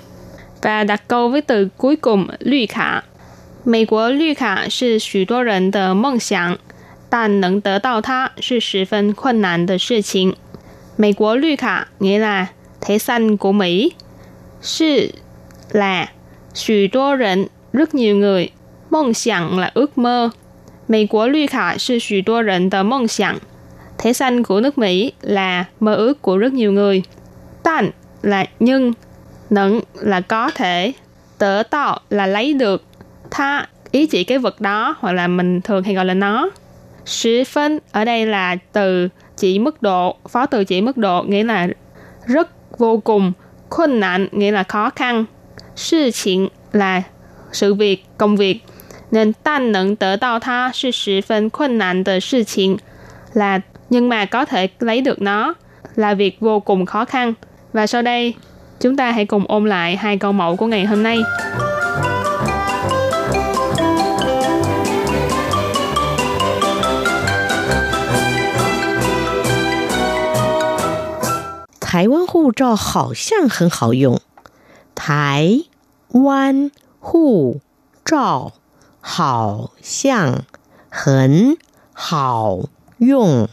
[0.66, 3.04] và đặt câu với từ cuối cùng 绿卡。
[3.64, 6.58] 美国绿卡是许多人的梦想，
[7.08, 10.36] 但能得到它是十分困难的事情。
[10.96, 12.48] 美国绿卡 nghĩa là
[12.82, 13.94] thẻ xanh của Mỹ,
[14.62, 15.12] 是
[15.72, 16.10] là
[16.54, 18.52] 许多人 rất nhiều người,
[18.90, 20.32] 梦想 là ước mơ.
[20.88, 23.36] 美国绿卡是许多人的梦想。
[23.98, 27.04] Thẻ xanh của nước Mỹ là mơ ước của rất nhiều người.
[27.64, 28.94] Tan là nhưng,
[29.50, 30.94] nẫn là có thể,
[31.38, 32.84] tở tạo là lấy được,
[33.32, 36.50] tha ý chỉ cái vật đó hoặc là mình thường hay gọi là nó.
[37.06, 41.44] Sĩ phân ở đây là từ chỉ mức độ, phó từ chỉ mức độ nghĩa
[41.44, 41.68] là
[42.26, 43.32] rất vô cùng,
[43.70, 45.26] khuân nạn nghĩa là khó khăn,
[45.80, 47.04] sự chuyện là
[47.52, 48.64] sự việc, công việc.
[49.12, 52.78] Nên tan nẫn tở tạo tha là 十分困难的事情
[53.34, 55.54] là nhưng mà có thể lấy được nó
[55.96, 57.34] là việc vô cùng khó khăn.
[57.74, 58.34] Và sau đây,
[58.80, 61.18] chúng ta hãy cùng ôn lại hai câu mẫu của ngày hôm nay.
[71.96, 74.20] 台湾护照好像很好用。
[74.96, 75.64] 台
[76.10, 77.62] 湾护
[78.04, 78.54] 照
[79.02, 80.44] 好像
[80.90, 81.58] 很
[81.94, 83.48] 好用。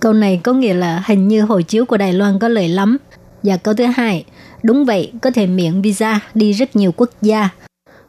[0.00, 2.96] Câu này có nghĩa là hình như hộ chiếu của Đài Loan có lợi lắm.
[3.42, 4.24] Và câu thứ hai,
[4.62, 7.50] đúng vậy, có thể miễn visa đi rất nhiều quốc gia.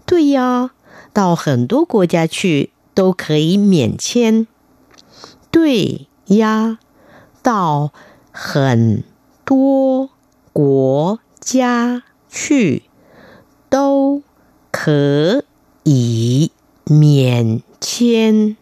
[0.06, 0.70] 对呀，
[1.14, 4.48] 到很多国家去都可以免签。
[5.52, 6.78] 对呀，
[7.44, 7.92] 到
[8.32, 9.04] 很
[9.46, 10.10] 多
[10.54, 12.84] 国家去
[13.74, 14.22] 都
[14.72, 15.44] 可
[15.84, 16.52] 以
[16.86, 18.56] 免签。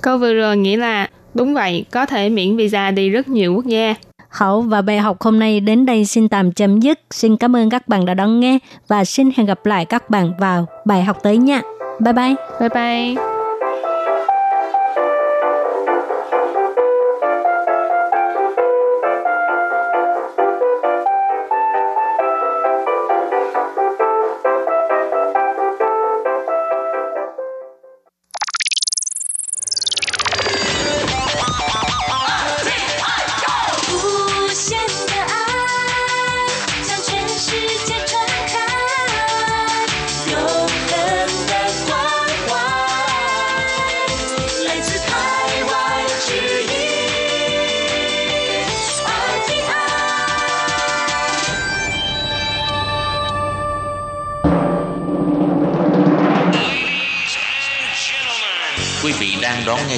[0.00, 3.66] Câu vừa rồi nghĩa là đúng vậy, có thể miễn visa đi rất nhiều quốc
[3.66, 3.94] gia.
[4.28, 7.00] Hậu và bài học hôm nay đến đây xin tạm chấm dứt.
[7.10, 8.58] Xin cảm ơn các bạn đã đón nghe
[8.88, 11.60] và xin hẹn gặp lại các bạn vào bài học tới nha.
[12.00, 12.34] Bye bye.
[12.60, 13.35] Bye bye.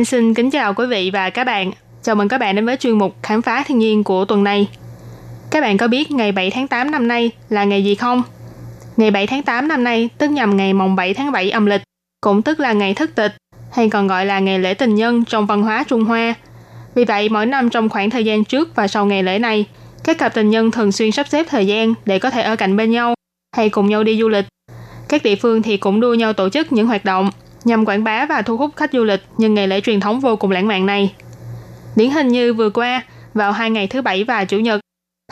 [0.00, 1.70] Anh xin kính chào quý vị và các bạn.
[2.02, 4.68] Chào mừng các bạn đến với chuyên mục Khám phá thiên nhiên của tuần này.
[5.50, 8.22] Các bạn có biết ngày 7 tháng 8 năm nay là ngày gì không?
[8.96, 11.80] Ngày 7 tháng 8 năm nay tức nhằm ngày mồng 7 tháng 7 âm lịch,
[12.20, 13.32] cũng tức là ngày thất tịch,
[13.72, 16.34] hay còn gọi là ngày lễ tình nhân trong văn hóa Trung Hoa.
[16.94, 19.64] Vì vậy, mỗi năm trong khoảng thời gian trước và sau ngày lễ này,
[20.04, 22.76] các cặp tình nhân thường xuyên sắp xếp thời gian để có thể ở cạnh
[22.76, 23.14] bên nhau
[23.56, 24.44] hay cùng nhau đi du lịch.
[25.08, 27.30] Các địa phương thì cũng đua nhau tổ chức những hoạt động
[27.64, 30.36] nhằm quảng bá và thu hút khách du lịch nhân ngày lễ truyền thống vô
[30.36, 31.14] cùng lãng mạn này.
[31.96, 33.02] Điển hình như vừa qua,
[33.34, 34.80] vào hai ngày thứ Bảy và Chủ nhật,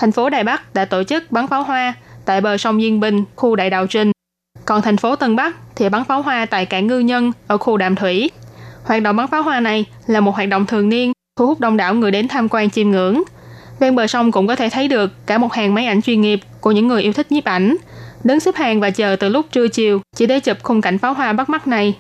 [0.01, 3.25] thành phố Đài Bắc đã tổ chức bắn pháo hoa tại bờ sông Diên Bình,
[3.37, 4.13] khu Đại Đạo Trinh.
[4.65, 7.77] Còn thành phố Tân Bắc thì bắn pháo hoa tại cảng Ngư Nhân ở khu
[7.77, 8.31] Đàm Thủy.
[8.85, 11.77] Hoạt động bắn pháo hoa này là một hoạt động thường niên, thu hút đông
[11.77, 13.23] đảo người đến tham quan chiêm ngưỡng.
[13.81, 16.41] Ven bờ sông cũng có thể thấy được cả một hàng máy ảnh chuyên nghiệp
[16.61, 17.77] của những người yêu thích nhiếp ảnh,
[18.25, 21.15] đứng xếp hàng và chờ từ lúc trưa chiều chỉ để chụp khung cảnh pháo
[21.15, 21.95] hoa bắt mắt này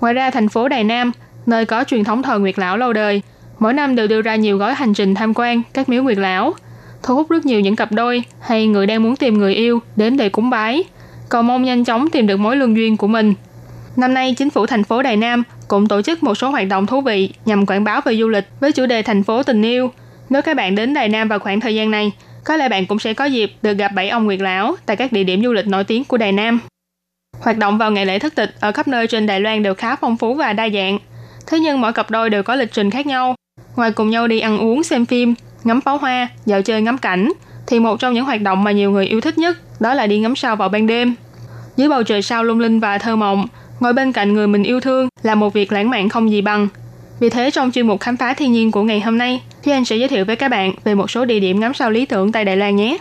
[0.00, 1.12] Ngoài ra, thành phố Đài Nam,
[1.46, 3.22] nơi có truyền thống thờ Nguyệt Lão lâu đời,
[3.58, 6.54] mỗi năm đều đưa ra nhiều gói hành trình tham quan các miếu Nguyệt Lão,
[7.02, 10.16] thu hút rất nhiều những cặp đôi hay người đang muốn tìm người yêu đến
[10.16, 10.84] để cúng bái,
[11.28, 13.34] cầu mong nhanh chóng tìm được mối lương duyên của mình.
[13.96, 16.86] Năm nay, chính phủ thành phố Đài Nam cũng tổ chức một số hoạt động
[16.86, 19.90] thú vị nhằm quảng bá về du lịch với chủ đề thành phố tình yêu.
[20.30, 22.12] Nếu các bạn đến Đài Nam vào khoảng thời gian này,
[22.44, 25.12] có lẽ bạn cũng sẽ có dịp được gặp bảy ông Nguyệt Lão tại các
[25.12, 26.60] địa điểm du lịch nổi tiếng của Đài Nam.
[27.40, 29.96] Hoạt động vào ngày lễ thất tịch ở khắp nơi trên Đài Loan đều khá
[29.96, 30.98] phong phú và đa dạng.
[31.46, 33.34] Thế nhưng mỗi cặp đôi đều có lịch trình khác nhau.
[33.76, 37.32] Ngoài cùng nhau đi ăn uống, xem phim, ngắm pháo hoa, dạo chơi ngắm cảnh,
[37.66, 40.18] thì một trong những hoạt động mà nhiều người yêu thích nhất đó là đi
[40.18, 41.14] ngắm sao vào ban đêm.
[41.76, 43.46] Dưới bầu trời sao lung linh và thơ mộng,
[43.80, 46.68] ngồi bên cạnh người mình yêu thương là một việc lãng mạn không gì bằng.
[47.20, 49.84] Vì thế trong chuyên mục khám phá thiên nhiên của ngày hôm nay, Thúy Anh
[49.84, 52.32] sẽ giới thiệu với các bạn về một số địa điểm ngắm sao lý tưởng
[52.32, 52.98] tại Đài Loan nhé.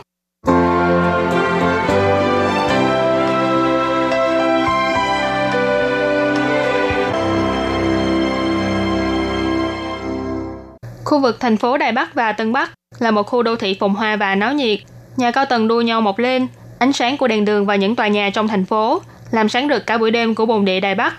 [11.09, 13.93] Khu vực thành phố Đài Bắc và Tân Bắc là một khu đô thị phồn
[13.93, 14.79] hoa và náo nhiệt.
[15.17, 16.47] Nhà cao tầng đua nhau mọc lên,
[16.79, 19.85] ánh sáng của đèn đường và những tòa nhà trong thành phố làm sáng rực
[19.85, 21.13] cả buổi đêm của bồn địa Đài Bắc.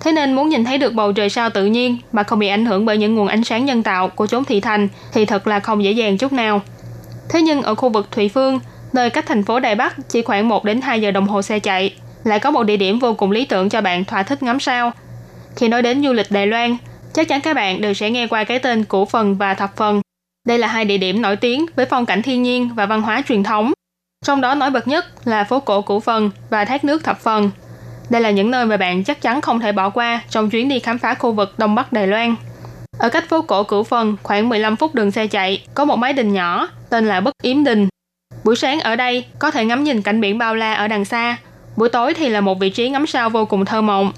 [0.00, 2.66] Thế nên muốn nhìn thấy được bầu trời sao tự nhiên mà không bị ảnh
[2.66, 5.60] hưởng bởi những nguồn ánh sáng nhân tạo của chốn thị thành thì thật là
[5.60, 6.60] không dễ dàng chút nào.
[7.30, 8.60] Thế nhưng ở khu vực Thụy Phương,
[8.92, 11.58] nơi cách thành phố Đài Bắc chỉ khoảng 1 đến 2 giờ đồng hồ xe
[11.58, 14.60] chạy, lại có một địa điểm vô cùng lý tưởng cho bạn thỏa thích ngắm
[14.60, 14.92] sao.
[15.56, 16.76] Khi nói đến du lịch Đài Loan,
[17.14, 20.00] Chắc chắn các bạn đều sẽ nghe qua cái tên cổ Phần và Thập Phần.
[20.46, 23.22] Đây là hai địa điểm nổi tiếng với phong cảnh thiên nhiên và văn hóa
[23.28, 23.72] truyền thống.
[24.24, 27.50] Trong đó nổi bật nhất là phố cổ Củ Phần và thác nước Thập Phần.
[28.10, 30.78] Đây là những nơi mà bạn chắc chắn không thể bỏ qua trong chuyến đi
[30.78, 32.34] khám phá khu vực Đông Bắc Đài Loan.
[32.98, 36.12] Ở cách phố cổ Cửu Phần khoảng 15 phút đường xe chạy, có một mái
[36.12, 37.88] đình nhỏ tên là Bất Yếm Đình.
[38.44, 41.36] Buổi sáng ở đây có thể ngắm nhìn cảnh biển bao la ở đằng xa.
[41.76, 44.12] Buổi tối thì là một vị trí ngắm sao vô cùng thơ mộng.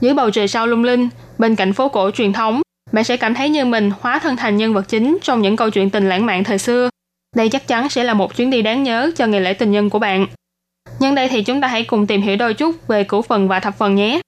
[0.00, 3.34] Dưới bầu trời sao lung linh, Bên cạnh phố cổ truyền thống, bạn sẽ cảm
[3.34, 6.26] thấy như mình hóa thân thành nhân vật chính trong những câu chuyện tình lãng
[6.26, 6.88] mạn thời xưa.
[7.36, 9.90] Đây chắc chắn sẽ là một chuyến đi đáng nhớ cho ngày lễ tình nhân
[9.90, 10.26] của bạn.
[10.98, 13.60] Nhân đây thì chúng ta hãy cùng tìm hiểu đôi chút về cửu phần và
[13.60, 14.20] thập phần nhé.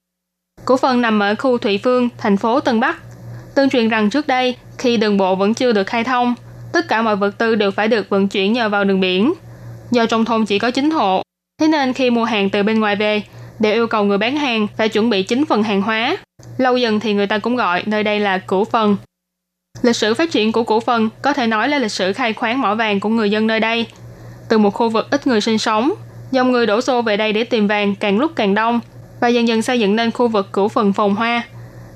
[0.65, 2.97] Cửu phần nằm ở khu Thụy Phương, thành phố Tân Bắc.
[3.55, 6.35] Tương truyền rằng trước đây, khi đường bộ vẫn chưa được khai thông,
[6.73, 9.33] tất cả mọi vật tư đều phải được vận chuyển nhờ vào đường biển.
[9.91, 11.21] Do trong thôn chỉ có 9 hộ,
[11.59, 13.21] thế nên khi mua hàng từ bên ngoài về,
[13.59, 16.17] đều yêu cầu người bán hàng phải chuẩn bị chính phần hàng hóa.
[16.57, 18.97] Lâu dần thì người ta cũng gọi nơi đây là củ phần.
[19.81, 22.61] Lịch sử phát triển của củ phần có thể nói là lịch sử khai khoáng
[22.61, 23.85] mỏ vàng của người dân nơi đây.
[24.49, 25.91] Từ một khu vực ít người sinh sống,
[26.31, 28.79] dòng người đổ xô về đây để tìm vàng càng lúc càng đông
[29.21, 31.43] và dần dần xây dựng nên khu vực củ phần phồn hoa.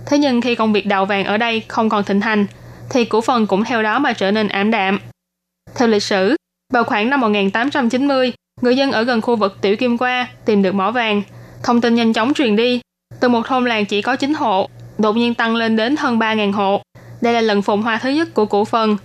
[0.07, 2.45] Thế nhưng khi công việc đào vàng ở đây không còn thịnh hành,
[2.89, 4.99] thì củ phần cũng theo đó mà trở nên ảm đạm.
[5.75, 6.35] Theo lịch sử,
[6.73, 10.75] vào khoảng năm 1890, người dân ở gần khu vực Tiểu Kim Qua tìm được
[10.75, 11.21] mỏ vàng.
[11.63, 12.81] Thông tin nhanh chóng truyền đi
[13.19, 16.51] từ một thôn làng chỉ có 9 hộ, đột nhiên tăng lên đến hơn 3.000
[16.51, 16.81] hộ.
[17.21, 18.97] Đây là lần phồn hoa thứ nhất của cổ phần.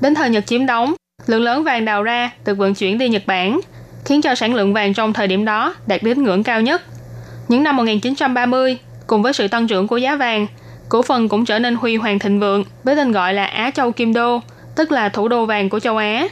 [0.00, 0.94] Đến thời Nhật chiếm đóng,
[1.26, 3.60] lượng lớn vàng đào ra được vận chuyển đi Nhật Bản,
[4.04, 6.82] khiến cho sản lượng vàng trong thời điểm đó đạt đến ngưỡng cao nhất.
[7.48, 10.46] Những năm 1930, cùng với sự tăng trưởng của giá vàng,
[10.88, 13.92] cổ phần cũng trở nên huy hoàng thịnh vượng với tên gọi là Á Châu
[13.92, 14.40] Kim Đô,
[14.76, 16.28] tức là thủ đô vàng của châu Á.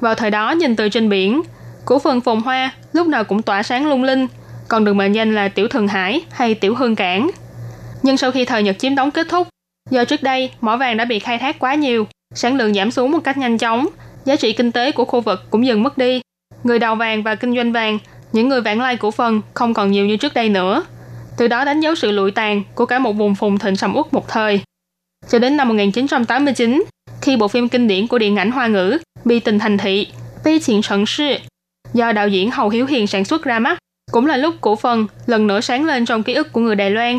[0.00, 1.42] Vào thời đó nhìn từ trên biển,
[1.84, 4.26] cổ phần phồn hoa lúc nào cũng tỏa sáng lung linh,
[4.70, 7.30] còn được mệnh danh là Tiểu Thường Hải hay Tiểu Hương Cảng.
[8.02, 9.48] Nhưng sau khi thời Nhật chiếm đóng kết thúc,
[9.90, 13.10] Do trước đây, mỏ vàng đã bị khai thác quá nhiều, sản lượng giảm xuống
[13.10, 13.86] một cách nhanh chóng,
[14.24, 16.20] giá trị kinh tế của khu vực cũng dần mất đi.
[16.64, 17.98] Người đào vàng và kinh doanh vàng,
[18.32, 20.84] những người vãng lai cổ phần không còn nhiều như trước đây nữa.
[21.36, 24.14] Từ đó đánh dấu sự lụi tàn của cả một vùng phùng thịnh sầm uất
[24.14, 24.60] một thời.
[25.28, 26.84] Cho đến năm 1989,
[27.22, 30.06] khi bộ phim kinh điển của điện ảnh Hoa ngữ Bi tình thành thị,
[30.44, 31.34] Bi chuyện Trận Sư
[31.94, 33.78] do đạo diễn Hầu Hiếu Hiền sản xuất ra mắt,
[34.10, 36.90] cũng là lúc cổ phần lần nữa sáng lên trong ký ức của người Đài
[36.90, 37.18] Loan.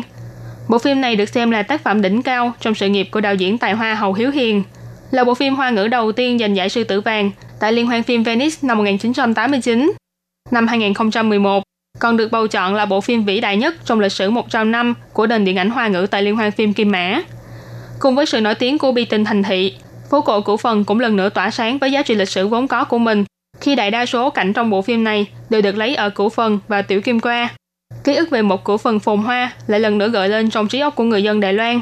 [0.68, 3.34] Bộ phim này được xem là tác phẩm đỉnh cao trong sự nghiệp của đạo
[3.34, 4.62] diễn tài hoa Hầu Hiếu Hiền,
[5.10, 7.30] là bộ phim hoa ngữ đầu tiên giành giải sư tử vàng
[7.60, 9.92] tại Liên hoan phim Venice năm 1989.
[10.50, 11.62] Năm 2011,
[11.98, 14.94] còn được bầu chọn là bộ phim vĩ đại nhất trong lịch sử 100 năm
[15.12, 17.22] của nền điện ảnh hoa ngữ tại Liên hoan phim Kim Mã.
[17.98, 19.74] Cùng với sự nổi tiếng của bi tình thành thị,
[20.10, 22.68] phố cổ cổ phần cũng lần nữa tỏa sáng với giá trị lịch sử vốn
[22.68, 23.24] có của mình
[23.62, 26.58] khi đại đa số cảnh trong bộ phim này đều được lấy ở cổ phần
[26.68, 27.48] và tiểu kim qua.
[28.04, 30.80] Ký ức về một cổ phần phồn hoa lại lần nữa gợi lên trong trí
[30.80, 31.80] óc của người dân Đài Loan.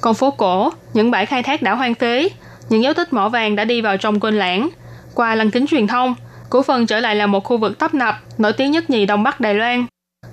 [0.00, 2.28] Còn phố cổ, những bãi khai thác đã hoang phế,
[2.68, 4.68] những dấu tích mỏ vàng đã đi vào trong quên lãng.
[5.14, 6.14] Qua lăng kính truyền thông,
[6.50, 9.22] cổ phần trở lại là một khu vực tấp nập, nổi tiếng nhất nhì Đông
[9.22, 9.86] Bắc Đài Loan.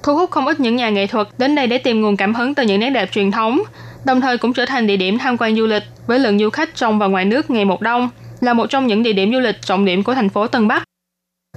[0.03, 2.55] Thu hút không ít những nhà nghệ thuật đến đây để tìm nguồn cảm hứng
[2.55, 3.61] từ những nét đẹp truyền thống,
[4.05, 6.75] đồng thời cũng trở thành địa điểm tham quan du lịch với lượng du khách
[6.75, 8.09] trong và ngoài nước ngày một đông,
[8.41, 10.83] là một trong những địa điểm du lịch trọng điểm của thành phố Tân Bắc.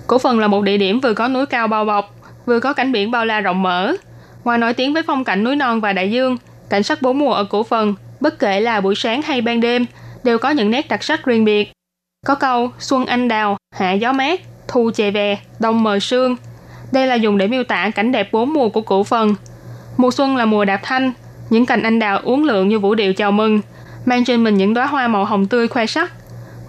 [0.07, 2.15] Cổ phần là một địa điểm vừa có núi cao bao bọc,
[2.47, 3.95] vừa có cảnh biển bao la rộng mở.
[4.45, 6.37] Ngoài nổi tiếng với phong cảnh núi non và đại dương,
[6.71, 9.87] cảnh sắc bốn mùa ở cổ phần, bất kể là buổi sáng hay ban đêm,
[10.25, 11.73] đều có những nét đặc sắc riêng biệt.
[12.27, 16.37] Có câu xuân anh đào, hạ gió mát, thu chè về, đông mờ sương.
[16.93, 19.35] Đây là dùng để miêu tả cảnh đẹp bốn mùa của cổ phần.
[19.97, 21.13] Mùa xuân là mùa đạp thanh,
[21.51, 23.61] những cành anh đào uốn lượn như vũ điệu chào mừng,
[24.07, 26.13] mang trên mình những đóa hoa màu hồng tươi khoe sắc.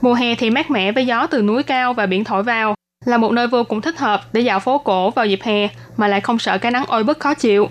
[0.01, 2.75] Mùa hè thì mát mẻ với gió từ núi cao và biển thổi vào,
[3.05, 6.07] là một nơi vô cùng thích hợp để dạo phố cổ vào dịp hè mà
[6.07, 7.69] lại không sợ cái nắng oi bức khó chịu.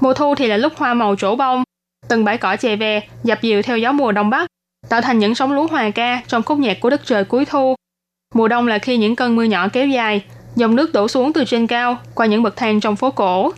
[0.00, 1.62] Mùa thu thì là lúc hoa màu trổ bông,
[2.08, 4.46] từng bãi cỏ chè về, dập dìu theo gió mùa đông bắc,
[4.88, 7.74] tạo thành những sóng lúa hòa ca trong khúc nhạc của đất trời cuối thu.
[8.34, 10.24] Mùa đông là khi những cơn mưa nhỏ kéo dài,
[10.56, 13.52] dòng nước đổ xuống từ trên cao qua những bậc thang trong phố cổ,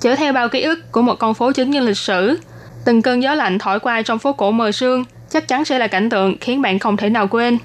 [0.00, 2.38] chở theo bao ký ức của một con phố chứng nhân lịch sử.
[2.84, 5.86] Từng cơn gió lạnh thổi qua trong phố cổ mờ sương chắc chắn sẽ là
[5.86, 7.58] cảnh tượng khiến bạn không thể nào quên.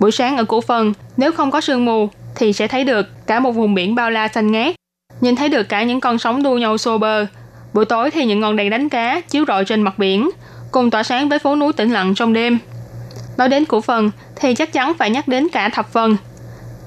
[0.00, 3.40] Buổi sáng ở cổ phần, nếu không có sương mù, thì sẽ thấy được cả
[3.40, 4.74] một vùng biển bao la xanh ngát.
[5.20, 7.26] Nhìn thấy được cả những con sóng đua nhau xô bờ.
[7.74, 10.30] Buổi tối thì những ngọn đèn đánh cá chiếu rọi trên mặt biển,
[10.70, 12.58] cùng tỏa sáng với phố núi tĩnh lặng trong đêm.
[13.38, 16.16] Nói đến cổ phần thì chắc chắn phải nhắc đến cả thập phần.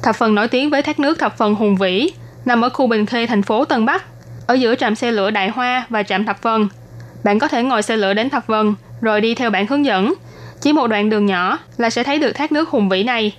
[0.03, 2.11] Thập phần nổi tiếng với thác nước thập phần hùng vĩ,
[2.45, 4.05] nằm ở khu Bình Khê thành phố Tân Bắc,
[4.47, 6.67] ở giữa trạm xe lửa Đại Hoa và trạm thập phần.
[7.23, 10.13] Bạn có thể ngồi xe lửa đến thập phần, rồi đi theo bản hướng dẫn,
[10.61, 13.35] chỉ một đoạn đường nhỏ là sẽ thấy được thác nước hùng vĩ này.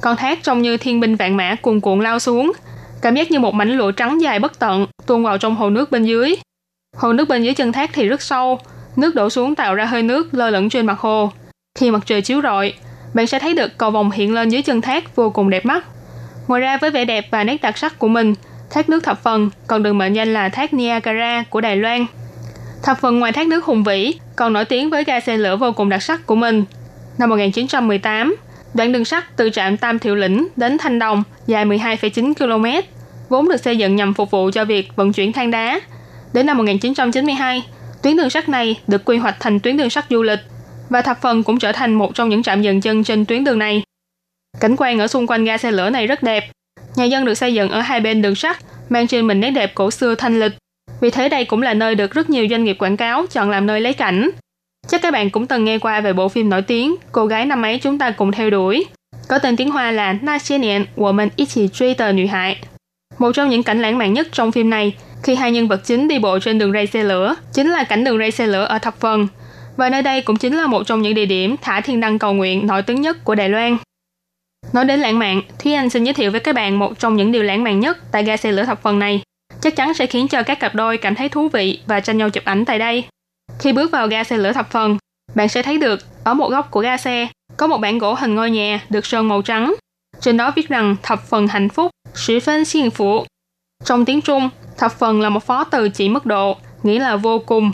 [0.00, 2.52] Con thác trông như thiên binh vạn mã cuồn cuộn lao xuống,
[3.02, 5.90] cảm giác như một mảnh lụa trắng dài bất tận tuôn vào trong hồ nước
[5.90, 6.34] bên dưới.
[6.96, 8.58] Hồ nước bên dưới chân thác thì rất sâu,
[8.96, 11.32] nước đổ xuống tạo ra hơi nước lơ lửng trên mặt hồ.
[11.78, 12.72] Khi mặt trời chiếu rọi,
[13.14, 15.84] bạn sẽ thấy được cầu vòng hiện lên dưới chân thác vô cùng đẹp mắt.
[16.48, 18.34] Ngoài ra với vẻ đẹp và nét đặc sắc của mình,
[18.70, 22.06] thác nước thập phần còn được mệnh danh là thác Niagara của Đài Loan.
[22.86, 25.72] Thập phần ngoài thác nước hùng vĩ, còn nổi tiếng với ga xe lửa vô
[25.72, 26.64] cùng đặc sắc của mình.
[27.18, 28.36] Năm 1918,
[28.74, 32.88] đoạn đường sắt từ trạm Tam Thiệu Lĩnh đến Thanh Đồng dài 12,9 km,
[33.28, 35.80] vốn được xây dựng nhằm phục vụ cho việc vận chuyển than đá.
[36.32, 37.62] Đến năm 1992,
[38.02, 40.40] tuyến đường sắt này được quy hoạch thành tuyến đường sắt du lịch
[40.88, 43.58] và thập phần cũng trở thành một trong những trạm dừng chân trên tuyến đường
[43.58, 43.82] này.
[44.60, 46.50] Cảnh quan ở xung quanh ga xe lửa này rất đẹp.
[46.96, 48.56] Nhà dân được xây dựng ở hai bên đường sắt,
[48.88, 50.52] mang trên mình nét đẹp cổ xưa thanh lịch.
[51.00, 53.66] Vì thế đây cũng là nơi được rất nhiều doanh nghiệp quảng cáo chọn làm
[53.66, 54.30] nơi lấy cảnh.
[54.88, 57.62] Chắc các bạn cũng từng nghe qua về bộ phim nổi tiếng Cô gái năm
[57.62, 58.86] ấy chúng ta cùng theo đuổi.
[59.28, 62.56] Có tên tiếng Hoa là Na xie Nian wo men ichi truy tờ nữ hại.
[63.18, 66.08] Một trong những cảnh lãng mạn nhất trong phim này khi hai nhân vật chính
[66.08, 68.78] đi bộ trên đường ray xe lửa chính là cảnh đường ray xe lửa ở
[68.78, 69.28] thập phần.
[69.76, 72.32] Và nơi đây cũng chính là một trong những địa điểm thả thiên đăng cầu
[72.32, 73.76] nguyện nổi tiếng nhất của Đài Loan.
[74.72, 77.32] Nói đến lãng mạn, Thúy Anh xin giới thiệu với các bạn một trong những
[77.32, 79.22] điều lãng mạn nhất tại ga xe lửa thập phần này
[79.66, 82.30] chắc chắn sẽ khiến cho các cặp đôi cảm thấy thú vị và tranh nhau
[82.30, 83.04] chụp ảnh tại đây.
[83.58, 84.98] Khi bước vào ga xe lửa thập phần,
[85.34, 88.34] bạn sẽ thấy được ở một góc của ga xe có một bản gỗ hình
[88.34, 89.74] ngôi nhà được sơn màu trắng.
[90.20, 93.24] Trên đó viết rằng thập phần hạnh phúc, sử phân xiên phụ.
[93.84, 94.48] Trong tiếng Trung,
[94.78, 97.72] thập phần là một phó từ chỉ mức độ, nghĩa là vô cùng.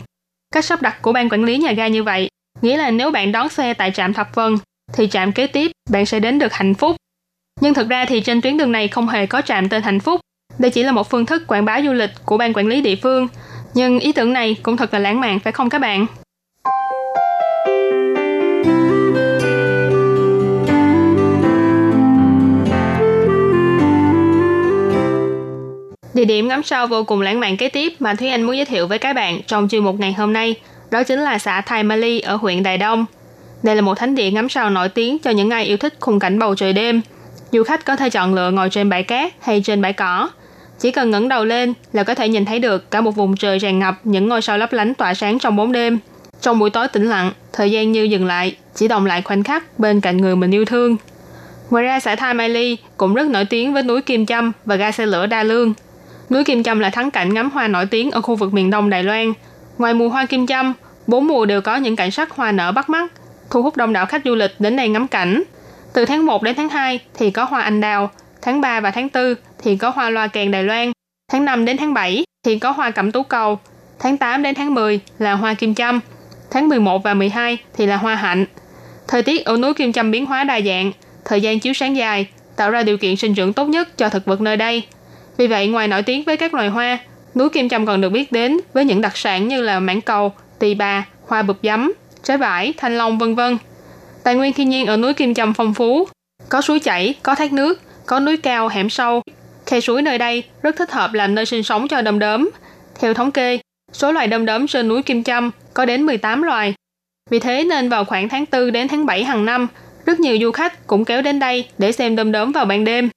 [0.53, 2.29] Cách sắp đặt của ban quản lý nhà ga như vậy,
[2.61, 4.57] nghĩa là nếu bạn đón xe tại trạm thập phần,
[4.93, 6.95] thì trạm kế tiếp bạn sẽ đến được hạnh phúc.
[7.61, 10.21] Nhưng thực ra thì trên tuyến đường này không hề có trạm tên hạnh phúc,
[10.59, 12.95] đây chỉ là một phương thức quảng bá du lịch của ban quản lý địa
[12.95, 13.27] phương,
[13.73, 16.05] nhưng ý tưởng này cũng thật là lãng mạn phải không các bạn?
[26.13, 28.65] Địa điểm ngắm sao vô cùng lãng mạn kế tiếp mà Thúy Anh muốn giới
[28.65, 30.55] thiệu với các bạn trong chuyên mục ngày hôm nay
[30.91, 33.05] đó chính là xã Thai Mali ở huyện Đài Đông.
[33.63, 36.19] Đây là một thánh địa ngắm sao nổi tiếng cho những ai yêu thích khung
[36.19, 37.01] cảnh bầu trời đêm.
[37.51, 40.29] Du khách có thể chọn lựa ngồi trên bãi cát hay trên bãi cỏ.
[40.83, 43.59] Chỉ cần ngẩng đầu lên là có thể nhìn thấy được cả một vùng trời
[43.59, 45.99] tràn ngập những ngôi sao lấp lánh tỏa sáng trong bóng đêm.
[46.41, 49.79] Trong buổi tối tĩnh lặng, thời gian như dừng lại, chỉ động lại khoảnh khắc
[49.79, 50.97] bên cạnh người mình yêu thương.
[51.69, 54.75] Ngoài ra, xã Thai Mai Ly cũng rất nổi tiếng với núi Kim Châm và
[54.75, 55.73] ga xe lửa Đa Lương.
[56.29, 58.89] Núi Kim Châm là thắng cảnh ngắm hoa nổi tiếng ở khu vực miền đông
[58.89, 59.33] Đài Loan.
[59.77, 60.73] Ngoài mùa hoa Kim Châm,
[61.07, 63.11] bốn mùa đều có những cảnh sắc hoa nở bắt mắt,
[63.49, 65.43] thu hút đông đảo khách du lịch đến đây ngắm cảnh.
[65.93, 68.11] Từ tháng 1 đến tháng 2 thì có hoa anh đào,
[68.43, 70.91] tháng 3 và tháng 4 thì có hoa loa kèn Đài Loan,
[71.31, 73.59] tháng 5 đến tháng 7 thì có hoa cẩm tú cầu,
[73.99, 75.99] tháng 8 đến tháng 10 là hoa kim châm,
[76.51, 78.45] tháng 11 và 12 thì là hoa hạnh.
[79.07, 80.91] Thời tiết ở núi Kim Châm biến hóa đa dạng,
[81.25, 84.25] thời gian chiếu sáng dài, tạo ra điều kiện sinh trưởng tốt nhất cho thực
[84.25, 84.83] vật nơi đây.
[85.37, 86.97] Vì vậy, ngoài nổi tiếng với các loài hoa,
[87.35, 90.33] núi Kim Châm còn được biết đến với những đặc sản như là mãng cầu,
[90.59, 93.57] tỳ bà, hoa bụp giấm, trái vải, thanh long vân vân.
[94.23, 96.07] Tài nguyên thiên nhiên ở núi Kim Châm phong phú,
[96.49, 99.21] có suối chảy, có thác nước, có núi cao, hẻm sâu.
[99.65, 102.49] Khe suối nơi đây rất thích hợp làm nơi sinh sống cho đom đóm.
[102.99, 103.59] Theo thống kê,
[103.93, 106.73] số loài đom đóm trên núi Kim Châm có đến 18 loài.
[107.29, 109.67] Vì thế nên vào khoảng tháng 4 đến tháng 7 hàng năm,
[110.05, 113.09] rất nhiều du khách cũng kéo đến đây để xem đom đóm vào ban đêm.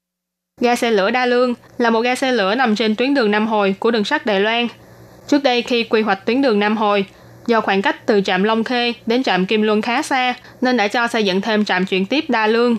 [0.61, 3.47] Ga xe lửa Đa Lương là một ga xe lửa nằm trên tuyến đường Nam
[3.47, 4.68] Hồi của đường sắt Đài Loan.
[5.28, 7.05] Trước đây khi quy hoạch tuyến đường Nam Hồi,
[7.47, 10.89] do khoảng cách từ trạm Long Khê đến trạm Kim Luân khá xa nên đã
[10.89, 12.76] cho xây dựng thêm trạm chuyển tiếp Đa Lương.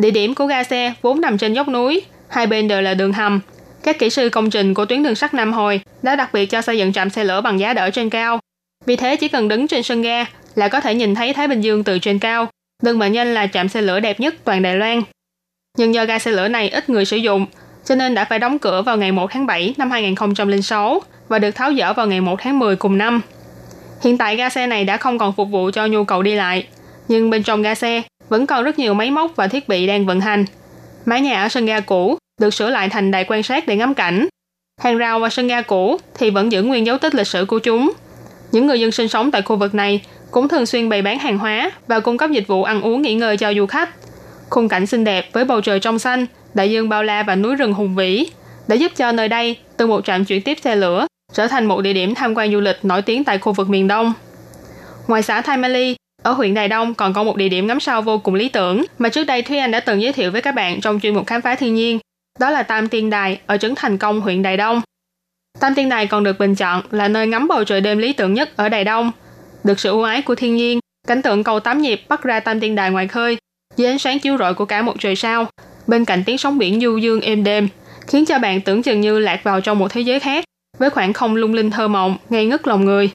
[0.00, 3.12] Địa điểm của ga xe vốn nằm trên dốc núi, hai bên đều là đường
[3.12, 3.40] hầm.
[3.82, 6.62] Các kỹ sư công trình của tuyến đường sắt Nam Hồi đã đặc biệt cho
[6.62, 8.40] xây dựng trạm xe lửa bằng giá đỡ trên cao.
[8.86, 10.24] Vì thế chỉ cần đứng trên sân ga
[10.54, 12.48] là có thể nhìn thấy Thái Bình Dương từ trên cao.
[12.82, 15.02] Đường mệnh Nhân là trạm xe lửa đẹp nhất toàn Đài Loan.
[15.78, 17.46] Nhưng do ga xe lửa này ít người sử dụng,
[17.84, 21.50] cho nên đã phải đóng cửa vào ngày 1 tháng 7 năm 2006 và được
[21.50, 23.20] tháo dỡ vào ngày 1 tháng 10 cùng năm.
[24.04, 26.66] Hiện tại ga xe này đã không còn phục vụ cho nhu cầu đi lại,
[27.08, 28.02] nhưng bên trong ga xe
[28.32, 30.44] vẫn còn rất nhiều máy móc và thiết bị đang vận hành.
[31.04, 33.94] Mái nhà ở sân ga cũ được sửa lại thành đài quan sát để ngắm
[33.94, 34.26] cảnh.
[34.80, 37.58] Hàng rào và sân ga cũ thì vẫn giữ nguyên dấu tích lịch sử của
[37.58, 37.92] chúng.
[38.52, 41.38] Những người dân sinh sống tại khu vực này cũng thường xuyên bày bán hàng
[41.38, 43.90] hóa và cung cấp dịch vụ ăn uống nghỉ ngơi cho du khách.
[44.50, 47.54] Khung cảnh xinh đẹp với bầu trời trong xanh, đại dương bao la và núi
[47.54, 48.26] rừng hùng vĩ
[48.68, 51.80] đã giúp cho nơi đây từ một trạm chuyển tiếp xe lửa trở thành một
[51.80, 54.12] địa điểm tham quan du lịch nổi tiếng tại khu vực miền Đông.
[55.08, 58.02] Ngoài xã Thai Mali, ở huyện Đài Đông còn có một địa điểm ngắm sao
[58.02, 60.54] vô cùng lý tưởng mà trước đây Thúy Anh đã từng giới thiệu với các
[60.54, 61.98] bạn trong chuyên mục khám phá thiên nhiên.
[62.38, 64.80] Đó là Tam Tiên Đài ở trấn Thành Công, huyện Đài Đông.
[65.60, 68.34] Tam Tiên Đài còn được bình chọn là nơi ngắm bầu trời đêm lý tưởng
[68.34, 69.12] nhất ở Đài Đông.
[69.64, 72.60] Được sự ưu ái của thiên nhiên, cảnh tượng cầu tám nhịp bắt ra Tam
[72.60, 73.36] Tiên Đài ngoài khơi,
[73.76, 75.46] dưới ánh sáng chiếu rọi của cả một trời sao,
[75.86, 77.68] bên cạnh tiếng sóng biển du dương êm đềm,
[78.06, 80.44] khiến cho bạn tưởng chừng như lạc vào trong một thế giới khác,
[80.78, 83.10] với khoảng không lung linh thơ mộng, ngây ngất lòng người.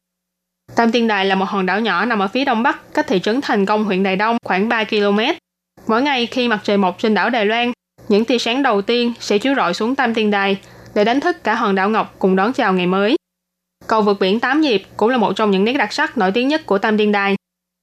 [0.75, 3.19] Tam Tiên Đài là một hòn đảo nhỏ nằm ở phía đông bắc, cách thị
[3.19, 5.19] trấn Thành Công, huyện Đài Đông khoảng 3 km.
[5.87, 7.71] Mỗi ngày khi mặt trời mọc trên đảo Đài Loan,
[8.09, 10.57] những tia sáng đầu tiên sẽ chiếu rọi xuống Tam Tiên Đài
[10.95, 13.15] để đánh thức cả hòn đảo Ngọc cùng đón chào ngày mới.
[13.87, 16.47] Cầu vượt biển 8 nhịp cũng là một trong những nét đặc sắc nổi tiếng
[16.47, 17.35] nhất của Tam Tiên Đài.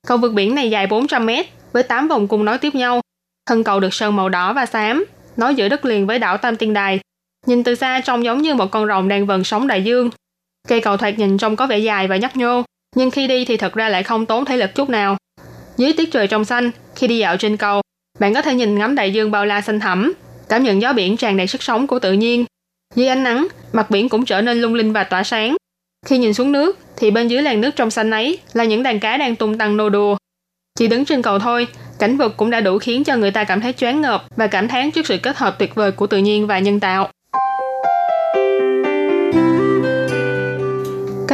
[0.07, 3.01] Cầu vượt biển này dài 400 mét với 8 vòng cung nối tiếp nhau.
[3.47, 5.05] Thân cầu được sơn màu đỏ và xám,
[5.37, 7.01] nối giữa đất liền với đảo Tam Tiên Đài.
[7.47, 10.11] Nhìn từ xa trông giống như một con rồng đang vần sóng đại dương.
[10.69, 12.63] Cây cầu thoạt nhìn trông có vẻ dài và nhấp nhô,
[12.95, 15.17] nhưng khi đi thì thật ra lại không tốn thể lực chút nào.
[15.77, 17.81] Dưới tiết trời trong xanh, khi đi dạo trên cầu,
[18.19, 20.13] bạn có thể nhìn ngắm đại dương bao la xanh thẳm,
[20.49, 22.45] cảm nhận gió biển tràn đầy sức sống của tự nhiên.
[22.95, 25.57] Dưới ánh nắng, mặt biển cũng trở nên lung linh và tỏa sáng.
[26.07, 29.01] Khi nhìn xuống nước, thì bên dưới làn nước trong xanh ấy là những đàn
[29.01, 30.17] cá đang tung tăng nô đùa.
[30.79, 31.67] Chỉ đứng trên cầu thôi,
[31.99, 34.69] cảnh vật cũng đã đủ khiến cho người ta cảm thấy choáng ngợp và cảm
[34.69, 37.11] thán trước sự kết hợp tuyệt vời của tự nhiên và nhân tạo.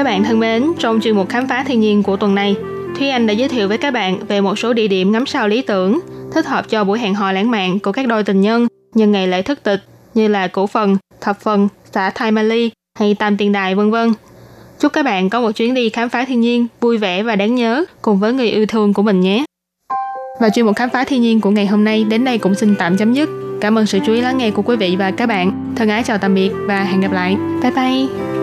[0.01, 2.57] Các bạn thân mến, trong chuyên mục khám phá thiên nhiên của tuần này,
[2.99, 5.49] Thúy Anh đã giới thiệu với các bạn về một số địa điểm ngắm sao
[5.49, 6.01] lý tưởng,
[6.33, 9.29] thích hợp cho buổi hẹn hò lãng mạn của các đôi tình nhân nhân ngày
[9.29, 9.81] lễ thất tịch
[10.15, 14.13] như là Cổ Phần, Thập Phần, xã Thai Mali hay Tam Tiền Đài vân vân.
[14.81, 17.55] Chúc các bạn có một chuyến đi khám phá thiên nhiên vui vẻ và đáng
[17.55, 19.45] nhớ cùng với người yêu thương của mình nhé.
[20.41, 22.75] Và chuyên mục khám phá thiên nhiên của ngày hôm nay đến đây cũng xin
[22.79, 23.29] tạm chấm dứt.
[23.61, 25.75] Cảm ơn sự chú ý lắng nghe của quý vị và các bạn.
[25.77, 27.37] Thân ái chào tạm biệt và hẹn gặp lại.
[27.63, 28.40] Bye bye!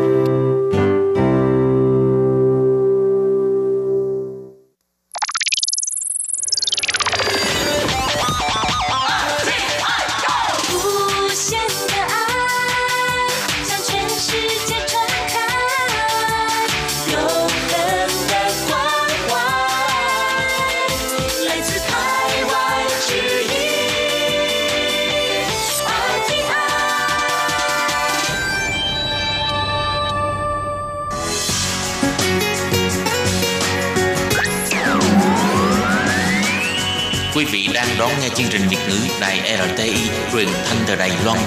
[39.57, 41.37] RTI truyền thanh từ Đài Loan.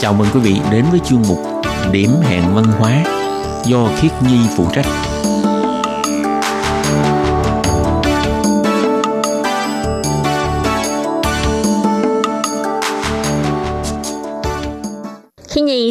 [0.00, 1.38] Chào mừng quý vị đến với chương mục
[1.92, 3.04] Điểm hẹn văn hóa
[3.64, 5.11] do Khiết Nhi phụ trách.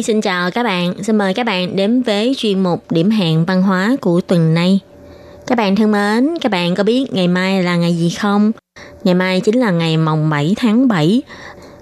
[0.02, 3.44] Nhi xin chào các bạn, xin mời các bạn đến với chuyên mục điểm hẹn
[3.44, 4.80] văn hóa của tuần này.
[5.46, 8.52] Các bạn thân mến, các bạn có biết ngày mai là ngày gì không?
[9.04, 11.22] Ngày mai chính là ngày mồng 7 tháng 7,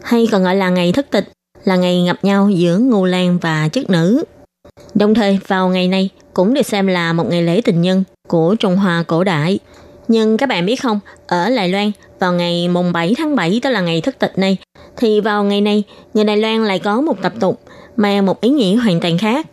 [0.03, 1.29] hay còn gọi là ngày thất tịch,
[1.65, 4.25] là ngày gặp nhau giữa Ngô Lan và chức nữ.
[4.95, 8.55] Đồng thời vào ngày này cũng được xem là một ngày lễ tình nhân của
[8.55, 9.59] Trung Hoa cổ đại.
[10.09, 13.71] Nhưng các bạn biết không, ở Đài Loan vào ngày mùng 7 tháng 7 tức
[13.71, 14.57] là ngày thất tịch này,
[14.97, 15.83] thì vào ngày này
[16.15, 17.61] người Đài Loan lại có một tập tục
[18.01, 19.47] mang một ý nghĩa hoàn toàn khác.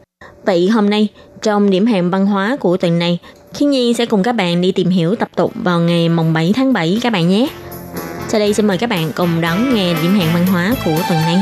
[0.45, 1.07] Vậy hôm nay
[1.41, 3.19] trong điểm hẹn văn hóa của tuần này,
[3.53, 6.53] Khi Nhi sẽ cùng các bạn đi tìm hiểu tập tục vào ngày mùng 7
[6.55, 7.47] tháng 7 các bạn nhé.
[8.27, 11.19] Sau đây xin mời các bạn cùng đón nghe điểm hẹn văn hóa của tuần
[11.19, 11.37] này.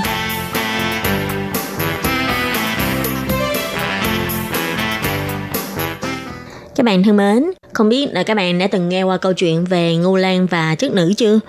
[6.76, 9.66] Các bạn thân mến, không biết là các bạn đã từng nghe qua câu chuyện
[9.66, 11.40] về Ngô Lan và chức nữ chưa?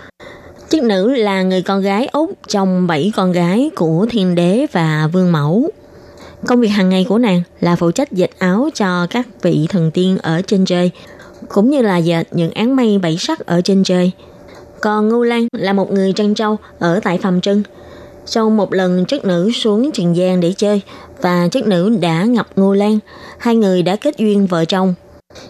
[0.70, 5.08] Chức nữ là người con gái út trong bảy con gái của thiên đế và
[5.12, 5.70] vương mẫu.
[6.46, 9.90] Công việc hàng ngày của nàng là phụ trách dệt áo cho các vị thần
[9.90, 10.90] tiên ở trên trời,
[11.48, 14.10] cũng như là dệt những án mây bảy sắc ở trên trời.
[14.80, 17.62] Còn Ngô Lan là một người trăn trâu ở tại Phạm Trân.
[18.26, 20.80] Sau một lần chức nữ xuống Trường Giang để chơi
[21.22, 22.98] và chức nữ đã ngập Ngô Lan,
[23.38, 24.94] hai người đã kết duyên vợ chồng.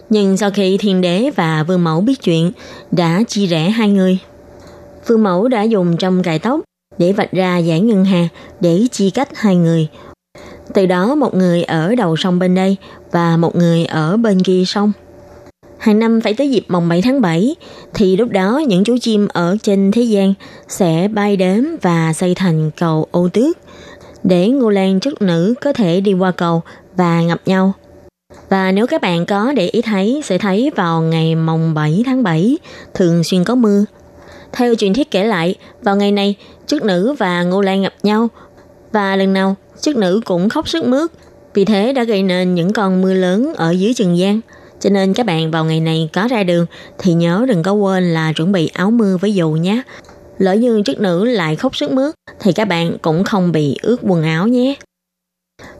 [0.09, 2.51] Nhưng sau khi thiên đế và vương mẫu biết chuyện,
[2.91, 4.19] đã chia rẽ hai người.
[5.07, 6.59] Phương mẫu đã dùng trong cài tóc
[6.97, 8.27] để vạch ra giải ngân hà
[8.59, 9.87] để chia cách hai người.
[10.73, 12.77] Từ đó, một người ở đầu sông bên đây
[13.11, 14.91] và một người ở bên kia sông.
[15.77, 17.55] Hàng năm phải tới dịp mồng 7 tháng 7
[17.93, 20.33] thì lúc đó những chú chim ở trên thế gian
[20.67, 23.57] sẽ bay đến và xây thành cầu ô tước
[24.23, 26.61] để Ngô Lan chức nữ có thể đi qua cầu
[26.95, 27.73] và gặp nhau.
[28.49, 32.23] Và nếu các bạn có để ý thấy, sẽ thấy vào ngày mồng 7 tháng
[32.23, 32.57] 7
[32.93, 33.85] thường xuyên có mưa.
[34.53, 36.35] Theo truyền thuyết kể lại, vào ngày này,
[36.67, 38.27] chức nữ và Ngô Lan gặp nhau
[38.91, 41.11] và lần nào chức nữ cũng khóc sức mướt,
[41.53, 44.41] vì thế đã gây nên những con mưa lớn ở dưới Trường Giang.
[44.79, 46.65] Cho nên các bạn vào ngày này có ra đường
[46.97, 49.81] thì nhớ đừng có quên là chuẩn bị áo mưa với dù nhé.
[50.37, 53.97] Lỡ như chức nữ lại khóc sức mướt thì các bạn cũng không bị ướt
[54.01, 54.75] quần áo nhé.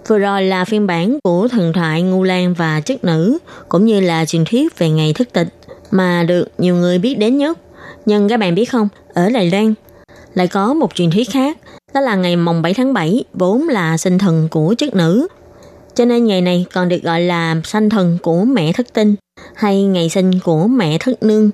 [0.07, 3.37] Vừa rồi là phiên bản của thần thoại Ngu Lan và chức nữ,
[3.69, 5.47] cũng như là truyền thuyết về ngày thức tịch
[5.91, 7.57] mà được nhiều người biết đến nhất.
[8.07, 9.73] Nhưng các bạn biết không, ở Đài Loan
[10.33, 11.57] lại có một truyền thuyết khác,
[11.93, 15.27] đó là ngày mồng 7 tháng 7 vốn là sinh thần của chức nữ.
[15.95, 19.15] Cho nên ngày này còn được gọi là sanh thần của mẹ thất tinh
[19.55, 21.51] hay ngày sinh của mẹ thất nương.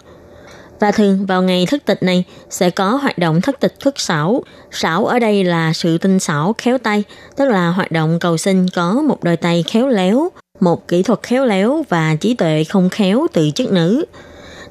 [0.79, 4.43] Và thường vào ngày thất tịch này sẽ có hoạt động thất tịch thất xảo.
[4.71, 7.03] Xảo ở đây là sự tinh xảo khéo tay,
[7.35, 10.29] tức là hoạt động cầu sinh có một đôi tay khéo léo,
[10.59, 14.05] một kỹ thuật khéo léo và trí tuệ không khéo từ chức nữ.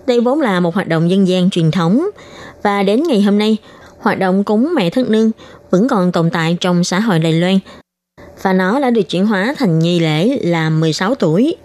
[0.07, 2.07] Đây vốn là một hoạt động dân gian truyền thống
[2.63, 3.57] và đến ngày hôm nay,
[3.99, 5.31] hoạt động cúng mẹ thất nương
[5.71, 7.59] vẫn còn tồn tại trong xã hội Đài Loan
[8.43, 11.57] và nó đã được chuyển hóa thành nghi lễ là 16 tuổi.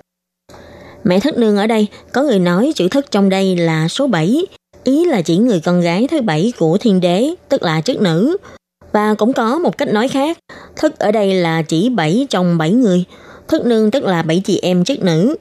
[1.03, 4.45] Mẹ thất nương ở đây, có người nói chữ thất trong đây là số 7,
[4.83, 8.37] ý là chỉ người con gái thứ bảy của thiên đế, tức là chức nữ.
[8.91, 10.37] Và cũng có một cách nói khác,
[10.75, 13.03] thất ở đây là chỉ 7 trong 7 người,
[13.47, 15.35] thất nương tức là 7 chị em chức nữ.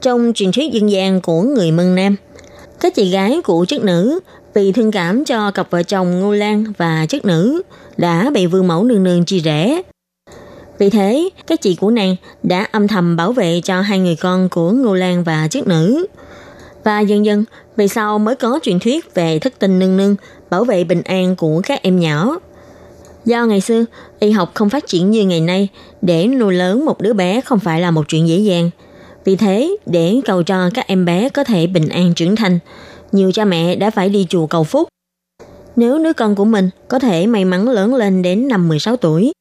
[0.00, 2.16] Trong truyền thuyết dân gian của người Mân Nam,
[2.80, 4.20] các chị gái của chức nữ
[4.54, 7.62] vì thương cảm cho cặp vợ chồng Ngô Lan và chức nữ
[7.96, 9.82] đã bị vương mẫu nương nương chia rẽ.
[10.78, 14.48] Vì thế, các chị của nàng đã âm thầm bảo vệ cho hai người con
[14.48, 16.06] của Ngô Lan và chức nữ.
[16.84, 17.44] Và dần dần,
[17.76, 20.16] vì sau mới có truyền thuyết về thất tình nương nương
[20.50, 22.38] bảo vệ bình an của các em nhỏ.
[23.24, 23.84] Do ngày xưa,
[24.18, 25.68] y học không phát triển như ngày nay,
[26.02, 28.70] để nuôi lớn một đứa bé không phải là một chuyện dễ dàng.
[29.24, 32.58] Vì thế, để cầu cho các em bé có thể bình an trưởng thành,
[33.12, 34.88] nhiều cha mẹ đã phải đi chùa cầu phúc.
[35.76, 39.32] Nếu đứa con của mình có thể may mắn lớn lên đến năm 16 tuổi,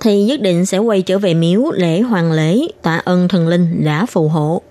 [0.00, 3.84] thì nhất định sẽ quay trở về miếu lễ hoàng lễ tạ ơn thần linh
[3.84, 4.62] đã phù hộ.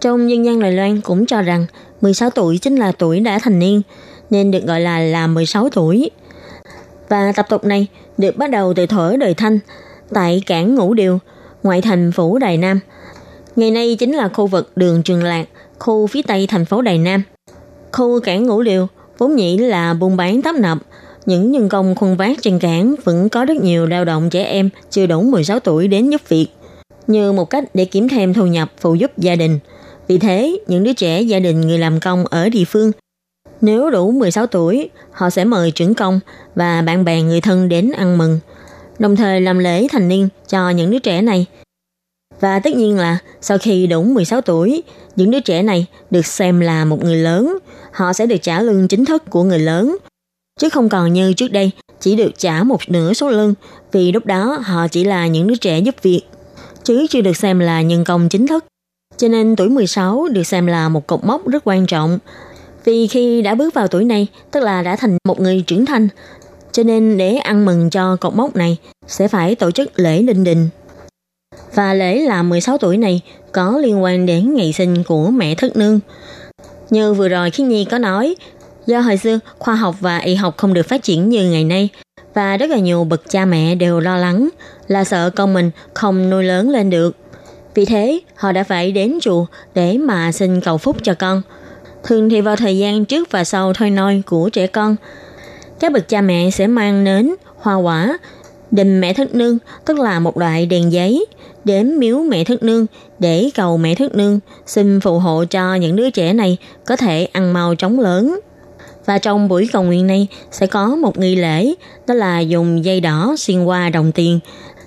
[0.00, 1.66] Trong dân gian Đài Loan cũng cho rằng
[2.00, 3.82] 16 tuổi chính là tuổi đã thành niên,
[4.30, 6.10] nên được gọi là là 16 tuổi.
[7.08, 7.86] Và tập tục này
[8.18, 9.58] được bắt đầu từ thở đời Thanh
[10.12, 11.18] tại cảng Ngũ Điều,
[11.62, 12.80] ngoại thành phủ Đài Nam.
[13.58, 15.44] Ngày nay chính là khu vực đường Trường Lạc,
[15.78, 17.22] khu phía tây thành phố Đài Nam.
[17.92, 18.86] Khu cảng Ngũ liều
[19.18, 20.78] vốn nhĩ là buôn bán tấp nập,
[21.26, 24.70] những nhân công khuân vác trên cảng vẫn có rất nhiều lao động trẻ em
[24.90, 26.46] chưa đủ 16 tuổi đến giúp việc,
[27.06, 29.58] như một cách để kiếm thêm thu nhập phụ giúp gia đình.
[30.08, 32.92] Vì thế, những đứa trẻ gia đình người làm công ở địa phương
[33.60, 36.20] nếu đủ 16 tuổi, họ sẽ mời trưởng công
[36.54, 38.40] và bạn bè người thân đến ăn mừng,
[38.98, 41.46] đồng thời làm lễ thành niên cho những đứa trẻ này.
[42.40, 44.82] Và tất nhiên là sau khi đủ 16 tuổi,
[45.16, 47.58] những đứa trẻ này được xem là một người lớn,
[47.92, 49.96] họ sẽ được trả lương chính thức của người lớn,
[50.60, 51.70] chứ không còn như trước đây
[52.00, 53.54] chỉ được trả một nửa số lương
[53.92, 56.22] vì lúc đó họ chỉ là những đứa trẻ giúp việc,
[56.84, 58.64] chứ chưa được xem là nhân công chính thức.
[59.16, 62.18] Cho nên tuổi 16 được xem là một cột mốc rất quan trọng
[62.84, 66.08] vì khi đã bước vào tuổi này, tức là đã thành một người trưởng thành,
[66.72, 68.76] cho nên để ăn mừng cho cột mốc này
[69.06, 70.68] sẽ phải tổ chức lễ linh đình.
[71.74, 73.20] Và lễ là 16 tuổi này
[73.52, 76.00] có liên quan đến ngày sinh của mẹ thất nương.
[76.90, 78.34] Như vừa rồi khi Nhi có nói,
[78.86, 81.88] do hồi xưa khoa học và y học không được phát triển như ngày nay,
[82.34, 84.48] và rất là nhiều bậc cha mẹ đều lo lắng
[84.88, 87.16] là sợ con mình không nuôi lớn lên được.
[87.74, 91.42] Vì thế, họ đã phải đến chùa để mà xin cầu phúc cho con–
[92.02, 94.96] Thường thì vào thời gian trước và sau thôi nôi của trẻ con,
[95.80, 98.18] các bậc cha mẹ sẽ mang nến, hoa quả,
[98.70, 101.26] đình mẹ thất nương, tức là một loại đèn giấy,
[101.64, 102.86] đến miếu mẹ thức nương
[103.18, 106.56] để cầu mẹ thức nương xin phù hộ cho những đứa trẻ này
[106.86, 108.40] có thể ăn mau chóng lớn.
[109.06, 111.74] Và trong buổi cầu nguyện này sẽ có một nghi lễ,
[112.06, 114.40] đó là dùng dây đỏ xuyên qua đồng tiền,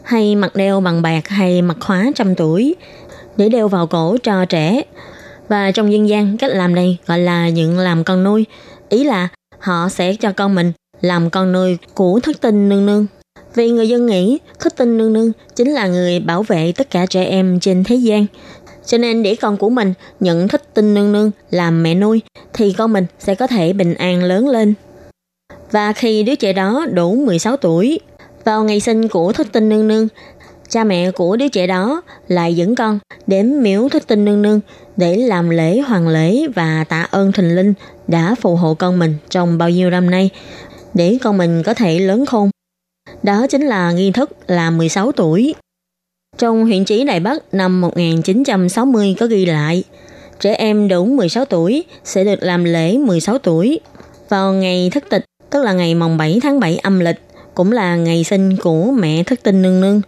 [0.04, 2.76] hay mặt đeo bằng bạc hay mặt khóa trăm tuổi,
[3.38, 4.82] để đeo vào cổ cho trẻ
[5.48, 8.46] và trong dân gian, cách làm này gọi là những làm con nuôi.
[8.90, 9.28] Ý là
[9.60, 13.08] họ sẽ cho con mình làm con nuôi của thất tinh nương nương.
[13.56, 17.06] Vì người dân nghĩ thất tinh nương nương chính là người bảo vệ tất cả
[17.06, 18.26] trẻ em trên thế gian.
[18.86, 22.22] Cho nên để con của mình nhận thất tinh nương nương làm mẹ nuôi
[22.54, 24.74] thì con mình sẽ có thể bình an lớn lên.
[25.72, 28.00] Và khi đứa trẻ đó đủ 16 tuổi,
[28.46, 30.08] vào ngày sinh của thất tinh nương nương,
[30.70, 34.60] cha mẹ của đứa trẻ đó lại dẫn con đến miếu thất tinh nương nương
[34.98, 37.74] để làm lễ hoàng lễ và tạ ơn thần linh
[38.08, 40.30] đã phù hộ con mình trong bao nhiêu năm nay
[40.94, 42.50] để con mình có thể lớn khôn.
[43.24, 45.56] Đó chính là nghi thức là 16 tuổi.
[46.38, 49.84] Trong huyện chí Đài Bắc năm 1960 có ghi lại,
[50.40, 53.80] trẻ em đủ 16 tuổi sẽ được làm lễ 16 tuổi.
[54.30, 57.20] Vào ngày thất tịch, tức là ngày mồng 7 tháng 7 âm lịch,
[57.54, 60.02] cũng là ngày sinh của mẹ thất tinh nương nương.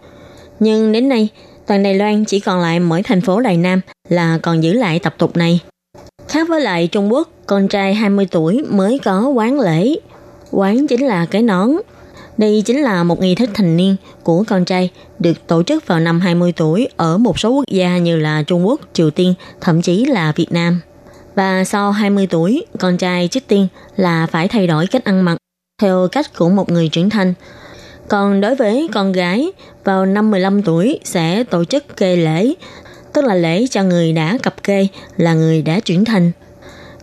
[0.60, 1.28] Nhưng đến nay,
[1.66, 4.98] toàn Đài Loan chỉ còn lại mỗi thành phố Đài Nam là còn giữ lại
[4.98, 5.60] tập tục này.
[6.28, 9.94] Khác với lại Trung Quốc, con trai 20 tuổi mới có quán lễ.
[10.50, 11.70] Quán chính là cái nón.
[12.38, 16.00] Đây chính là một nghi thức thành niên của con trai được tổ chức vào
[16.00, 19.82] năm 20 tuổi ở một số quốc gia như là Trung Quốc, Triều Tiên, thậm
[19.82, 20.80] chí là Việt Nam.
[21.34, 25.36] Và sau 20 tuổi, con trai trước tiên là phải thay đổi cách ăn mặc
[25.82, 27.34] theo cách của một người trưởng thành
[28.08, 29.52] còn đối với con gái,
[29.84, 32.54] vào năm 15 tuổi sẽ tổ chức kê lễ,
[33.12, 36.30] tức là lễ cho người đã cặp kê là người đã trưởng thành.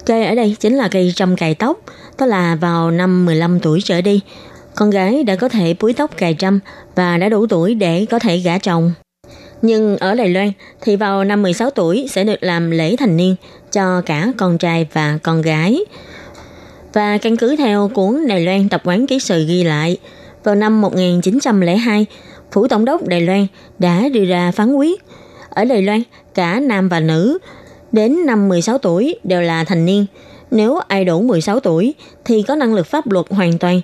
[0.05, 1.77] Kê ở đây chính là cây trăm cài tóc,
[2.17, 4.21] tức là vào năm 15 tuổi trở đi,
[4.75, 6.59] con gái đã có thể búi tóc cài trăm
[6.95, 8.93] và đã đủ tuổi để có thể gả chồng.
[9.61, 10.51] Nhưng ở Đài Loan
[10.81, 13.35] thì vào năm 16 tuổi sẽ được làm lễ thành niên
[13.71, 15.79] cho cả con trai và con gái.
[16.93, 19.97] Và căn cứ theo cuốn Đài Loan tập quán ký sự ghi lại,
[20.43, 22.05] vào năm 1902,
[22.51, 23.47] Phủ Tổng đốc Đài Loan
[23.79, 25.01] đã đưa ra phán quyết.
[25.49, 26.03] Ở Đài Loan,
[26.33, 27.37] cả nam và nữ
[27.91, 30.05] đến năm 16 tuổi đều là thành niên.
[30.51, 31.93] Nếu ai đủ 16 tuổi
[32.25, 33.81] thì có năng lực pháp luật hoàn toàn,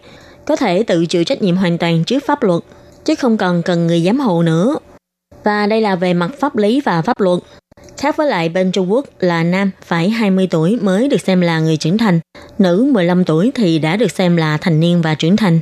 [0.47, 2.63] có thể tự chịu trách nhiệm hoàn toàn trước pháp luật,
[3.05, 4.75] chứ không cần cần người giám hộ nữa.
[5.43, 7.39] Và đây là về mặt pháp lý và pháp luật.
[7.97, 11.59] Khác với lại bên Trung Quốc là nam phải 20 tuổi mới được xem là
[11.59, 12.19] người trưởng thành,
[12.59, 15.59] nữ 15 tuổi thì đã được xem là thành niên và trưởng thành.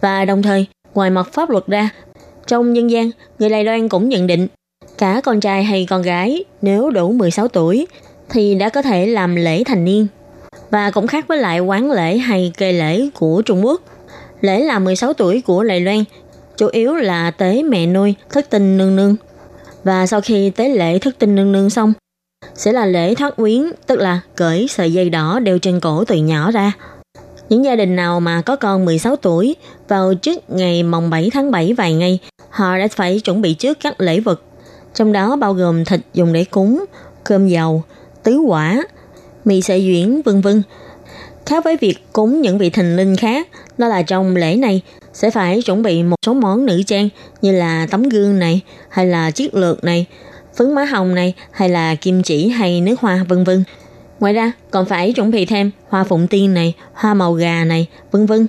[0.00, 1.90] Và đồng thời, ngoài mặt pháp luật ra,
[2.46, 4.48] trong nhân gian, người Đài Loan cũng nhận định
[4.98, 7.86] cả con trai hay con gái nếu đủ 16 tuổi
[8.28, 10.06] thì đã có thể làm lễ thành niên.
[10.70, 13.82] Và cũng khác với lại quán lễ hay kê lễ của Trung Quốc.
[14.44, 16.04] Lễ là 16 tuổi của Đài Loan
[16.56, 19.16] chủ yếu là tế mẹ nuôi thất tinh nương nương.
[19.84, 21.92] Và sau khi tế lễ thất tinh nương nương xong,
[22.54, 26.16] sẽ là lễ thoát quyến, tức là cởi sợi dây đỏ đeo trên cổ từ
[26.16, 26.72] nhỏ ra
[27.48, 29.56] những gia đình nào mà có con 16 tuổi
[29.88, 32.18] vào trước ngày mồng 7 tháng 7 vài ngày,
[32.50, 34.42] họ đã phải chuẩn bị trước các lễ vật,
[34.94, 36.84] trong đó bao gồm thịt dùng để cúng,
[37.24, 37.82] cơm dầu,
[38.22, 38.82] tứ quả,
[39.44, 40.62] mì sợi duyễn, vân vân.
[41.46, 44.82] Khác với việc cúng những vị thần linh khác, đó là trong lễ này
[45.12, 47.08] sẽ phải chuẩn bị một số món nữ trang
[47.42, 50.06] như là tấm gương này, hay là chiếc lược này,
[50.56, 53.64] phấn má hồng này, hay là kim chỉ hay nước hoa vân vân
[54.20, 57.86] Ngoài ra, còn phải chuẩn bị thêm hoa phụng tiên này, hoa màu gà này,
[58.10, 58.46] vân vân.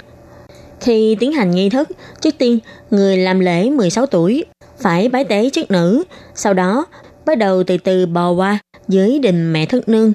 [0.80, 1.89] Khi tiến hành nghi thức,
[2.22, 2.60] trước tiên
[2.91, 4.46] người làm lễ 16 tuổi
[4.80, 6.04] phải bái tế chức nữ,
[6.36, 6.86] sau đó
[7.26, 10.14] bắt đầu từ từ bò qua dưới đình mẹ thất nương.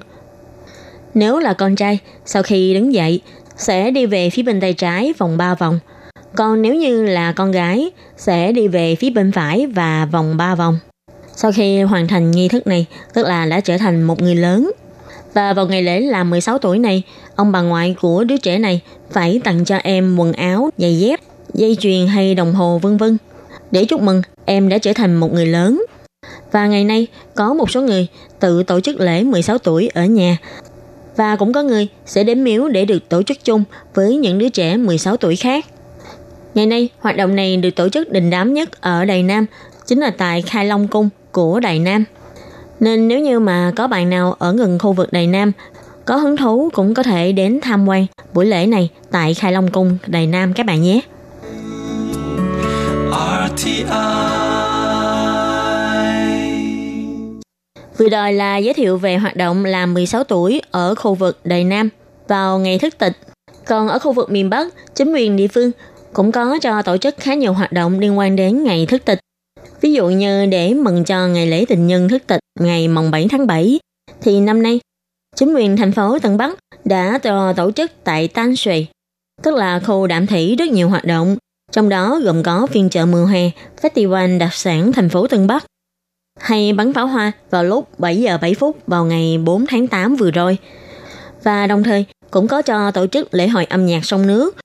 [1.13, 3.21] Nếu là con trai, sau khi đứng dậy
[3.57, 5.79] sẽ đi về phía bên tay trái vòng 3 vòng.
[6.35, 10.55] Còn nếu như là con gái sẽ đi về phía bên phải và vòng 3
[10.55, 10.79] vòng.
[11.35, 14.71] Sau khi hoàn thành nghi thức này, tức là đã trở thành một người lớn.
[15.33, 17.03] Và vào ngày lễ là 16 tuổi này,
[17.35, 18.81] ông bà ngoại của đứa trẻ này
[19.11, 21.19] phải tặng cho em quần áo, giày dép,
[21.53, 23.17] dây chuyền hay đồng hồ vân vân
[23.71, 25.83] để chúc mừng em đã trở thành một người lớn.
[26.51, 28.07] Và ngày nay có một số người
[28.39, 30.37] tự tổ chức lễ 16 tuổi ở nhà
[31.15, 34.49] và cũng có người sẽ đến miếu để được tổ chức chung với những đứa
[34.49, 35.65] trẻ 16 tuổi khác.
[36.53, 39.45] Ngày nay, hoạt động này được tổ chức đình đám nhất ở Đài Nam,
[39.87, 42.03] chính là tại Khai Long Cung của Đài Nam.
[42.79, 45.51] Nên nếu như mà có bạn nào ở gần khu vực Đài Nam
[46.05, 49.71] có hứng thú cũng có thể đến tham quan buổi lễ này tại Khai Long
[49.71, 51.01] Cung Đài Nam các bạn nhé.
[58.01, 61.63] Vừa rồi là giới thiệu về hoạt động làm 16 tuổi ở khu vực Đài
[61.63, 61.89] Nam
[62.27, 63.13] vào ngày thức tịch.
[63.65, 65.71] Còn ở khu vực miền Bắc, chính quyền địa phương
[66.13, 69.19] cũng có cho tổ chức khá nhiều hoạt động liên quan đến ngày thức tịch.
[69.81, 73.27] Ví dụ như để mừng cho ngày lễ tình nhân thức tịch ngày mồng 7
[73.31, 73.79] tháng 7,
[74.21, 74.79] thì năm nay,
[75.35, 78.85] chính quyền thành phố Tân Bắc đã cho tổ chức tại Tan Suy,
[79.43, 81.37] tức là khu đạm thủy rất nhiều hoạt động,
[81.71, 83.49] trong đó gồm có phiên chợ mùa hè,
[83.81, 85.65] festival đặc sản thành phố Tân Bắc,
[86.39, 90.15] hay bắn pháo hoa vào lúc 7 giờ 7 phút vào ngày 4 tháng 8
[90.15, 90.57] vừa rồi.
[91.43, 94.55] Và đồng thời cũng có cho tổ chức lễ hội âm nhạc sông nước.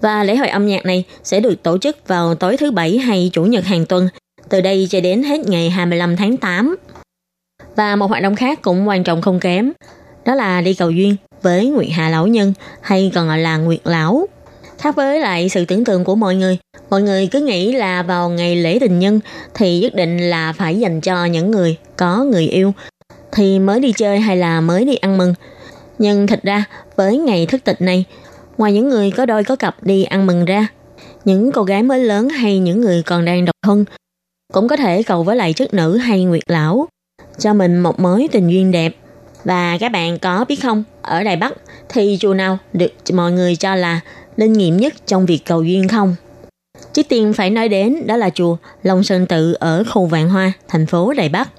[0.00, 3.30] Và lễ hội âm nhạc này sẽ được tổ chức vào tối thứ Bảy hay
[3.32, 4.08] Chủ nhật hàng tuần,
[4.48, 6.76] từ đây cho đến hết ngày 25 tháng 8.
[7.76, 9.72] Và một hoạt động khác cũng quan trọng không kém,
[10.24, 13.80] đó là đi cầu duyên với Nguyệt Hạ Lão Nhân hay còn gọi là Nguyệt
[13.84, 14.26] Lão.
[14.78, 16.58] Khác với lại sự tưởng tượng của mọi người,
[16.90, 19.20] mọi người cứ nghĩ là vào ngày lễ tình nhân
[19.54, 22.72] thì nhất định là phải dành cho những người có người yêu
[23.32, 25.34] thì mới đi chơi hay là mới đi ăn mừng.
[25.98, 26.64] Nhưng thật ra
[26.96, 28.04] với ngày thức tịch này,
[28.58, 30.66] ngoài những người có đôi có cặp đi ăn mừng ra,
[31.24, 33.84] những cô gái mới lớn hay những người còn đang độc thân
[34.52, 36.88] cũng có thể cầu với lại chức nữ hay nguyệt lão
[37.38, 38.96] cho mình một mối tình duyên đẹp.
[39.44, 41.52] Và các bạn có biết không, ở Đài Bắc
[41.88, 44.00] thì chùa nào được mọi người cho là
[44.36, 46.16] linh nghiệm nhất trong việc cầu duyên không?
[46.92, 50.52] Trước tiên phải nói đến đó là chùa Long Sơn Tự ở khu Vạn Hoa,
[50.68, 51.50] thành phố Đài Bắc.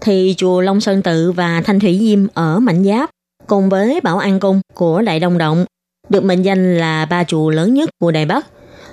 [0.00, 3.10] Thì chùa Long Sơn Tự và Thanh Thủy Diêm ở Mảnh Giáp
[3.46, 5.64] cùng với Bảo An Cung của Đại Đông Động
[6.08, 8.46] được mệnh danh là ba chùa lớn nhất của Đài Bắc.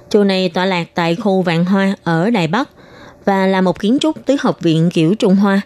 [0.10, 2.70] Chùa này tọa lạc tại khu Vạn Hoa ở Đài Bắc
[3.26, 5.62] và là một kiến trúc tứ học viện kiểu Trung Hoa.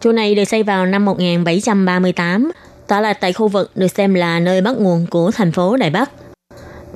[0.00, 2.52] Chùa này được xây vào năm 1738,
[2.86, 5.90] tọa lạc tại khu vực được xem là nơi bắt nguồn của thành phố Đài
[5.90, 6.10] Bắc–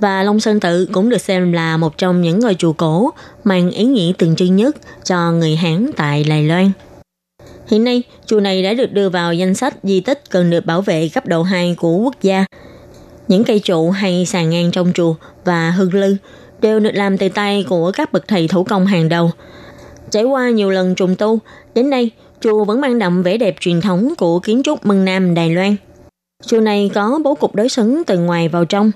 [0.01, 3.11] và Long Sơn Tự cũng được xem là một trong những ngôi chùa cổ
[3.45, 6.71] mang ý nghĩa tượng trưng nhất cho người Hán tại Đài Loan.
[7.67, 10.83] Hiện nay, chùa này đã được đưa vào danh sách di tích cần được bảo
[10.83, 12.45] vệ cấp độ 2 của quốc gia.
[13.29, 16.17] Những cây trụ hay sàn ngang trong chùa và hương lư
[16.61, 19.31] đều được làm từ tay của các bậc thầy thủ công hàng đầu.
[20.11, 21.39] Trải qua nhiều lần trùng tu,
[21.75, 25.35] đến nay chùa vẫn mang đậm vẻ đẹp truyền thống của kiến trúc Mân Nam
[25.35, 25.77] Đài Loan.
[26.47, 28.91] Chùa này có bố cục đối xứng từ ngoài vào trong,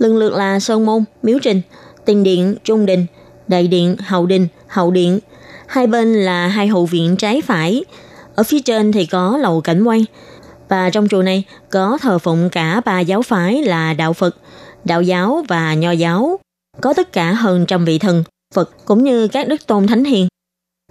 [0.00, 1.60] lần lượt là Sơn Môn, Miếu Trình,
[2.04, 3.06] Tình Điện, Trung Đình,
[3.48, 5.18] Đại Điện, Hậu Đình, Hậu Điện.
[5.66, 7.84] Hai bên là hai hậu viện trái phải.
[8.34, 10.04] Ở phía trên thì có lầu cảnh quan.
[10.68, 14.36] Và trong chùa này có thờ phụng cả ba giáo phái là Đạo Phật,
[14.84, 16.38] Đạo giáo và Nho giáo.
[16.80, 18.24] Có tất cả hơn trăm vị thần,
[18.54, 20.28] Phật cũng như các đức tôn thánh hiền.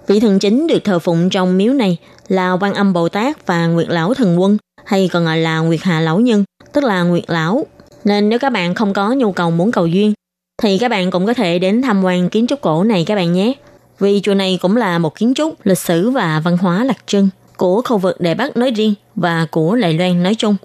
[0.07, 1.97] Vị thần chính được thờ phụng trong miếu này
[2.27, 5.79] là Quan Âm Bồ Tát và Nguyệt Lão Thần Quân, hay còn gọi là Nguyệt
[5.83, 6.43] Hà Lão Nhân,
[6.73, 7.65] tức là Nguyệt Lão
[8.03, 10.13] nên nếu các bạn không có nhu cầu muốn cầu duyên,
[10.61, 13.33] thì các bạn cũng có thể đến tham quan kiến trúc cổ này các bạn
[13.33, 13.53] nhé.
[13.99, 17.29] Vì chùa này cũng là một kiến trúc lịch sử và văn hóa đặc trưng
[17.57, 20.55] của khu vực Đài Bắc nói riêng và của Đài Loan nói chung.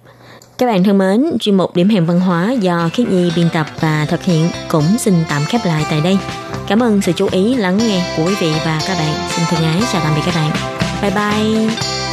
[0.58, 3.66] Các bạn thân mến, chuyên mục điểm hẹn văn hóa do Khiết Nhi biên tập
[3.80, 6.18] và thực hiện cũng xin tạm khép lại tại đây.
[6.68, 9.28] Cảm ơn sự chú ý lắng nghe của quý vị và các bạn.
[9.30, 10.50] Xin thân ái chào tạm biệt các bạn.
[11.02, 12.03] Bye bye.